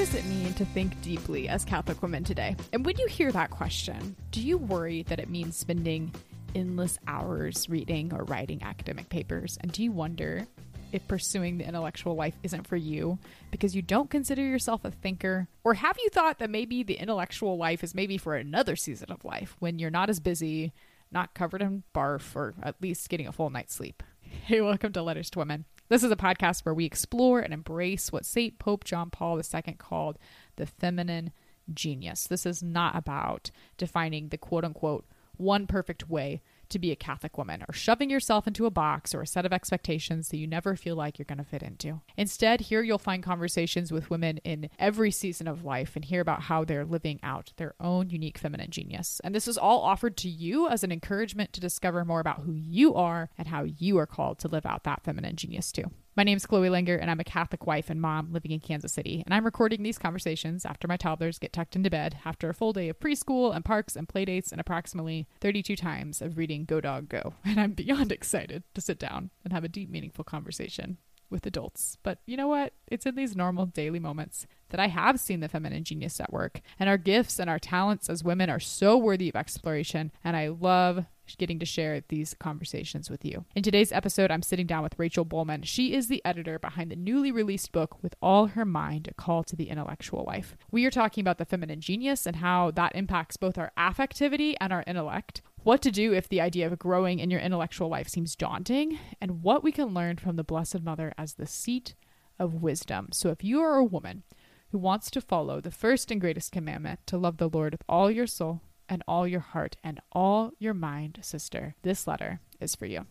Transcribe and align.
does 0.00 0.14
it 0.14 0.24
mean 0.24 0.54
to 0.54 0.64
think 0.64 0.98
deeply 1.02 1.46
as 1.46 1.62
Catholic 1.62 2.00
women 2.00 2.24
today? 2.24 2.56
And 2.72 2.86
when 2.86 2.96
you 2.96 3.06
hear 3.06 3.30
that 3.32 3.50
question, 3.50 4.16
do 4.30 4.40
you 4.40 4.56
worry 4.56 5.02
that 5.02 5.20
it 5.20 5.28
means 5.28 5.58
spending 5.58 6.14
endless 6.54 6.98
hours 7.06 7.68
reading 7.68 8.10
or 8.14 8.24
writing 8.24 8.62
academic 8.62 9.10
papers? 9.10 9.58
And 9.60 9.70
do 9.70 9.82
you 9.82 9.92
wonder 9.92 10.46
if 10.92 11.06
pursuing 11.06 11.58
the 11.58 11.68
intellectual 11.68 12.14
life 12.14 12.34
isn't 12.42 12.66
for 12.66 12.76
you 12.76 13.18
because 13.50 13.76
you 13.76 13.82
don't 13.82 14.08
consider 14.08 14.40
yourself 14.40 14.86
a 14.86 14.90
thinker? 14.90 15.48
Or 15.64 15.74
have 15.74 15.98
you 16.02 16.08
thought 16.08 16.38
that 16.38 16.48
maybe 16.48 16.82
the 16.82 16.94
intellectual 16.94 17.58
life 17.58 17.84
is 17.84 17.94
maybe 17.94 18.16
for 18.16 18.34
another 18.34 18.76
season 18.76 19.12
of 19.12 19.22
life 19.22 19.54
when 19.58 19.78
you're 19.78 19.90
not 19.90 20.08
as 20.08 20.18
busy, 20.18 20.72
not 21.12 21.34
covered 21.34 21.60
in 21.60 21.82
barf, 21.94 22.34
or 22.34 22.54
at 22.62 22.80
least 22.80 23.10
getting 23.10 23.26
a 23.26 23.32
full 23.32 23.50
night's 23.50 23.74
sleep? 23.74 24.02
Hey, 24.22 24.62
welcome 24.62 24.94
to 24.94 25.02
Letters 25.02 25.28
to 25.28 25.40
Women. 25.40 25.66
This 25.90 26.04
is 26.04 26.12
a 26.12 26.16
podcast 26.16 26.64
where 26.64 26.72
we 26.72 26.84
explore 26.84 27.40
and 27.40 27.52
embrace 27.52 28.12
what 28.12 28.24
St. 28.24 28.60
Pope 28.60 28.84
John 28.84 29.10
Paul 29.10 29.38
II 29.38 29.74
called 29.76 30.18
the 30.54 30.64
feminine 30.64 31.32
genius. 31.74 32.28
This 32.28 32.46
is 32.46 32.62
not 32.62 32.94
about 32.94 33.50
defining 33.76 34.28
the 34.28 34.38
quote 34.38 34.64
unquote 34.64 35.04
one 35.36 35.66
perfect 35.66 36.08
way 36.08 36.42
to 36.70 36.78
be 36.78 36.90
a 36.90 36.96
Catholic 36.96 37.36
woman 37.36 37.64
or 37.68 37.72
shoving 37.72 38.10
yourself 38.10 38.46
into 38.46 38.66
a 38.66 38.70
box 38.70 39.14
or 39.14 39.22
a 39.22 39.26
set 39.26 39.46
of 39.46 39.52
expectations 39.52 40.28
that 40.28 40.38
you 40.38 40.46
never 40.46 40.76
feel 40.76 40.96
like 40.96 41.18
you're 41.18 41.24
going 41.24 41.38
to 41.38 41.44
fit 41.44 41.62
into. 41.62 42.00
Instead, 42.16 42.62
here 42.62 42.82
you'll 42.82 42.98
find 42.98 43.22
conversations 43.22 43.92
with 43.92 44.10
women 44.10 44.38
in 44.38 44.70
every 44.78 45.10
season 45.10 45.46
of 45.46 45.64
life 45.64 45.96
and 45.96 46.04
hear 46.04 46.20
about 46.20 46.42
how 46.42 46.64
they're 46.64 46.84
living 46.84 47.20
out 47.22 47.52
their 47.56 47.74
own 47.80 48.10
unique 48.10 48.38
feminine 48.38 48.70
genius. 48.70 49.20
And 49.22 49.34
this 49.34 49.48
is 49.48 49.58
all 49.58 49.80
offered 49.80 50.16
to 50.18 50.28
you 50.28 50.68
as 50.68 50.82
an 50.82 50.92
encouragement 50.92 51.52
to 51.52 51.60
discover 51.60 52.04
more 52.04 52.20
about 52.20 52.40
who 52.40 52.52
you 52.52 52.94
are 52.94 53.30
and 53.36 53.48
how 53.48 53.64
you 53.64 53.98
are 53.98 54.06
called 54.06 54.38
to 54.40 54.48
live 54.48 54.66
out 54.66 54.84
that 54.84 55.04
feminine 55.04 55.36
genius 55.36 55.72
too. 55.72 55.90
My 56.20 56.24
name 56.24 56.36
is 56.36 56.44
Chloe 56.44 56.68
Langer, 56.68 57.00
and 57.00 57.10
I'm 57.10 57.18
a 57.18 57.24
Catholic 57.24 57.66
wife 57.66 57.88
and 57.88 57.98
mom 57.98 58.30
living 58.30 58.50
in 58.50 58.60
Kansas 58.60 58.92
City. 58.92 59.22
And 59.24 59.32
I'm 59.32 59.46
recording 59.46 59.82
these 59.82 59.96
conversations 59.96 60.66
after 60.66 60.86
my 60.86 60.98
toddlers 60.98 61.38
get 61.38 61.50
tucked 61.50 61.76
into 61.76 61.88
bed 61.88 62.18
after 62.26 62.50
a 62.50 62.54
full 62.54 62.74
day 62.74 62.90
of 62.90 63.00
preschool 63.00 63.56
and 63.56 63.64
parks 63.64 63.96
and 63.96 64.06
playdates 64.06 64.52
and 64.52 64.60
approximately 64.60 65.26
32 65.40 65.76
times 65.76 66.20
of 66.20 66.36
reading 66.36 66.66
Go 66.66 66.78
Dog 66.78 67.08
Go. 67.08 67.32
And 67.46 67.58
I'm 67.58 67.72
beyond 67.72 68.12
excited 68.12 68.64
to 68.74 68.82
sit 68.82 68.98
down 68.98 69.30
and 69.44 69.54
have 69.54 69.64
a 69.64 69.68
deep, 69.68 69.88
meaningful 69.88 70.22
conversation 70.22 70.98
with 71.30 71.46
adults. 71.46 71.96
But 72.02 72.18
you 72.26 72.36
know 72.36 72.48
what? 72.48 72.74
It's 72.86 73.06
in 73.06 73.14
these 73.14 73.34
normal 73.34 73.64
daily 73.64 73.98
moments 73.98 74.46
that 74.68 74.80
I 74.80 74.88
have 74.88 75.18
seen 75.18 75.40
the 75.40 75.48
feminine 75.48 75.84
genius 75.84 76.20
at 76.20 76.32
work. 76.32 76.60
And 76.78 76.90
our 76.90 76.98
gifts 76.98 77.38
and 77.38 77.48
our 77.48 77.58
talents 77.58 78.10
as 78.10 78.22
women 78.22 78.50
are 78.50 78.60
so 78.60 78.94
worthy 78.98 79.30
of 79.30 79.36
exploration. 79.36 80.12
And 80.22 80.36
I 80.36 80.48
love 80.48 81.06
getting 81.38 81.58
to 81.58 81.66
share 81.66 82.02
these 82.08 82.34
conversations 82.38 83.10
with 83.10 83.24
you. 83.24 83.44
In 83.54 83.62
today's 83.62 83.92
episode, 83.92 84.30
I'm 84.30 84.42
sitting 84.42 84.66
down 84.66 84.82
with 84.82 84.98
Rachel 84.98 85.24
Bulman. 85.24 85.64
She 85.64 85.94
is 85.94 86.08
the 86.08 86.24
editor 86.24 86.58
behind 86.58 86.90
the 86.90 86.96
newly 86.96 87.32
released 87.32 87.72
book, 87.72 88.02
With 88.02 88.14
All 88.22 88.46
Her 88.46 88.64
Mind 88.64 89.08
A 89.08 89.14
Call 89.14 89.44
to 89.44 89.56
the 89.56 89.68
Intellectual 89.68 90.24
Life. 90.26 90.56
We 90.70 90.84
are 90.86 90.90
talking 90.90 91.22
about 91.22 91.38
the 91.38 91.44
feminine 91.44 91.80
genius 91.80 92.26
and 92.26 92.36
how 92.36 92.70
that 92.72 92.94
impacts 92.94 93.36
both 93.36 93.58
our 93.58 93.72
affectivity 93.78 94.54
and 94.60 94.72
our 94.72 94.84
intellect. 94.86 95.42
What 95.62 95.82
to 95.82 95.90
do 95.90 96.14
if 96.14 96.28
the 96.28 96.40
idea 96.40 96.66
of 96.66 96.78
growing 96.78 97.18
in 97.18 97.30
your 97.30 97.40
intellectual 97.40 97.88
life 97.88 98.08
seems 98.08 98.34
daunting, 98.34 98.98
and 99.20 99.42
what 99.42 99.62
we 99.62 99.72
can 99.72 99.92
learn 99.92 100.16
from 100.16 100.36
the 100.36 100.44
Blessed 100.44 100.82
Mother 100.82 101.12
as 101.18 101.34
the 101.34 101.46
seat 101.46 101.94
of 102.38 102.54
wisdom. 102.54 103.08
So, 103.12 103.28
if 103.28 103.44
you 103.44 103.60
are 103.60 103.76
a 103.76 103.84
woman 103.84 104.22
who 104.70 104.78
wants 104.78 105.10
to 105.10 105.20
follow 105.20 105.60
the 105.60 105.70
first 105.70 106.10
and 106.10 106.20
greatest 106.20 106.52
commandment 106.52 107.00
to 107.06 107.18
love 107.18 107.36
the 107.36 107.48
Lord 107.48 107.72
with 107.72 107.82
all 107.88 108.10
your 108.10 108.26
soul, 108.26 108.62
and 108.90 109.02
all 109.06 109.26
your 109.26 109.40
heart 109.40 109.76
and 109.82 110.00
all 110.12 110.50
your 110.58 110.74
mind, 110.74 111.20
sister, 111.22 111.76
this 111.82 112.06
letter 112.06 112.40
is 112.60 112.74
for 112.74 112.86
you. 112.86 113.06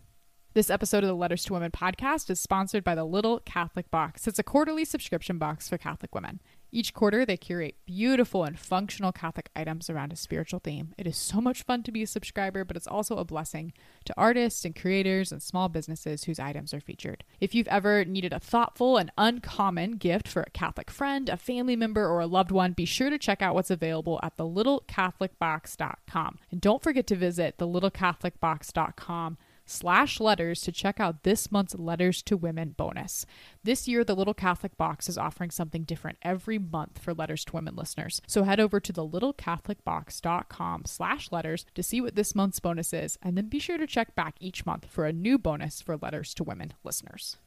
This 0.53 0.69
episode 0.69 1.03
of 1.03 1.07
the 1.07 1.15
Letters 1.15 1.45
to 1.45 1.53
Women 1.53 1.71
podcast 1.71 2.29
is 2.29 2.39
sponsored 2.39 2.83
by 2.83 2.95
the 2.95 3.05
Little 3.05 3.39
Catholic 3.39 3.89
Box. 3.89 4.27
It's 4.27 4.39
a 4.39 4.43
quarterly 4.43 4.83
subscription 4.83 5.37
box 5.37 5.69
for 5.69 5.77
Catholic 5.77 6.13
women. 6.13 6.41
Each 6.71 6.93
quarter, 6.93 7.25
they 7.25 7.37
curate 7.37 7.77
beautiful 7.85 8.43
and 8.43 8.59
functional 8.59 9.11
Catholic 9.11 9.49
items 9.55 9.89
around 9.89 10.13
a 10.13 10.15
spiritual 10.15 10.59
theme. 10.59 10.93
It 10.97 11.07
is 11.07 11.17
so 11.17 11.41
much 11.41 11.63
fun 11.63 11.81
to 11.83 11.91
be 11.91 12.03
a 12.03 12.07
subscriber, 12.07 12.63
but 12.63 12.77
it's 12.77 12.87
also 12.87 13.17
a 13.17 13.25
blessing 13.25 13.73
to 14.05 14.13
artists 14.15 14.63
and 14.65 14.75
creators 14.75 15.31
and 15.31 15.41
small 15.41 15.67
businesses 15.67 16.25
whose 16.25 16.39
items 16.39 16.73
are 16.73 16.79
featured. 16.79 17.23
If 17.39 17.55
you've 17.55 17.67
ever 17.69 18.05
needed 18.05 18.33
a 18.33 18.39
thoughtful 18.39 18.97
and 18.97 19.11
uncommon 19.17 19.93
gift 19.93 20.27
for 20.27 20.43
a 20.43 20.51
Catholic 20.51 20.91
friend, 20.91 21.27
a 21.27 21.37
family 21.37 21.75
member, 21.75 22.05
or 22.05 22.19
a 22.19 22.27
loved 22.27 22.51
one, 22.51 22.73
be 22.73 22.85
sure 22.85 23.09
to 23.09 23.17
check 23.17 23.41
out 23.41 23.55
what's 23.55 23.71
available 23.71 24.19
at 24.21 24.37
thelittlecatholicbox.com. 24.37 26.37
And 26.51 26.61
don't 26.61 26.83
forget 26.83 27.07
to 27.07 27.15
visit 27.15 27.57
thelittlecatholicbox.com 27.57 29.37
slash 29.69 30.19
letters 30.19 30.61
to 30.61 30.71
check 30.71 30.99
out 30.99 31.23
this 31.23 31.51
month's 31.51 31.75
Letters 31.75 32.21
to 32.23 32.35
Women 32.35 32.75
bonus. 32.77 33.25
This 33.63 33.87
year, 33.87 34.03
the 34.03 34.15
Little 34.15 34.33
Catholic 34.33 34.75
Box 34.77 35.07
is 35.07 35.17
offering 35.17 35.51
something 35.51 35.83
different 35.83 36.17
every 36.21 36.57
month 36.57 36.99
for 36.99 37.13
Letters 37.13 37.45
to 37.45 37.53
Women 37.53 37.75
listeners. 37.75 38.21
So 38.27 38.43
head 38.43 38.59
over 38.59 38.79
to 38.79 38.93
the 38.93 39.07
littlecatholicbox.com 39.07 40.83
slash 40.85 41.31
letters 41.31 41.65
to 41.75 41.83
see 41.83 42.01
what 42.01 42.15
this 42.15 42.35
month's 42.35 42.59
bonus 42.59 42.93
is, 42.93 43.17
and 43.21 43.37
then 43.37 43.47
be 43.47 43.59
sure 43.59 43.77
to 43.77 43.87
check 43.87 44.15
back 44.15 44.35
each 44.39 44.65
month 44.65 44.85
for 44.85 45.05
a 45.05 45.13
new 45.13 45.37
bonus 45.37 45.81
for 45.81 45.97
Letters 45.97 46.33
to 46.35 46.43
Women 46.43 46.73
listeners. 46.83 47.37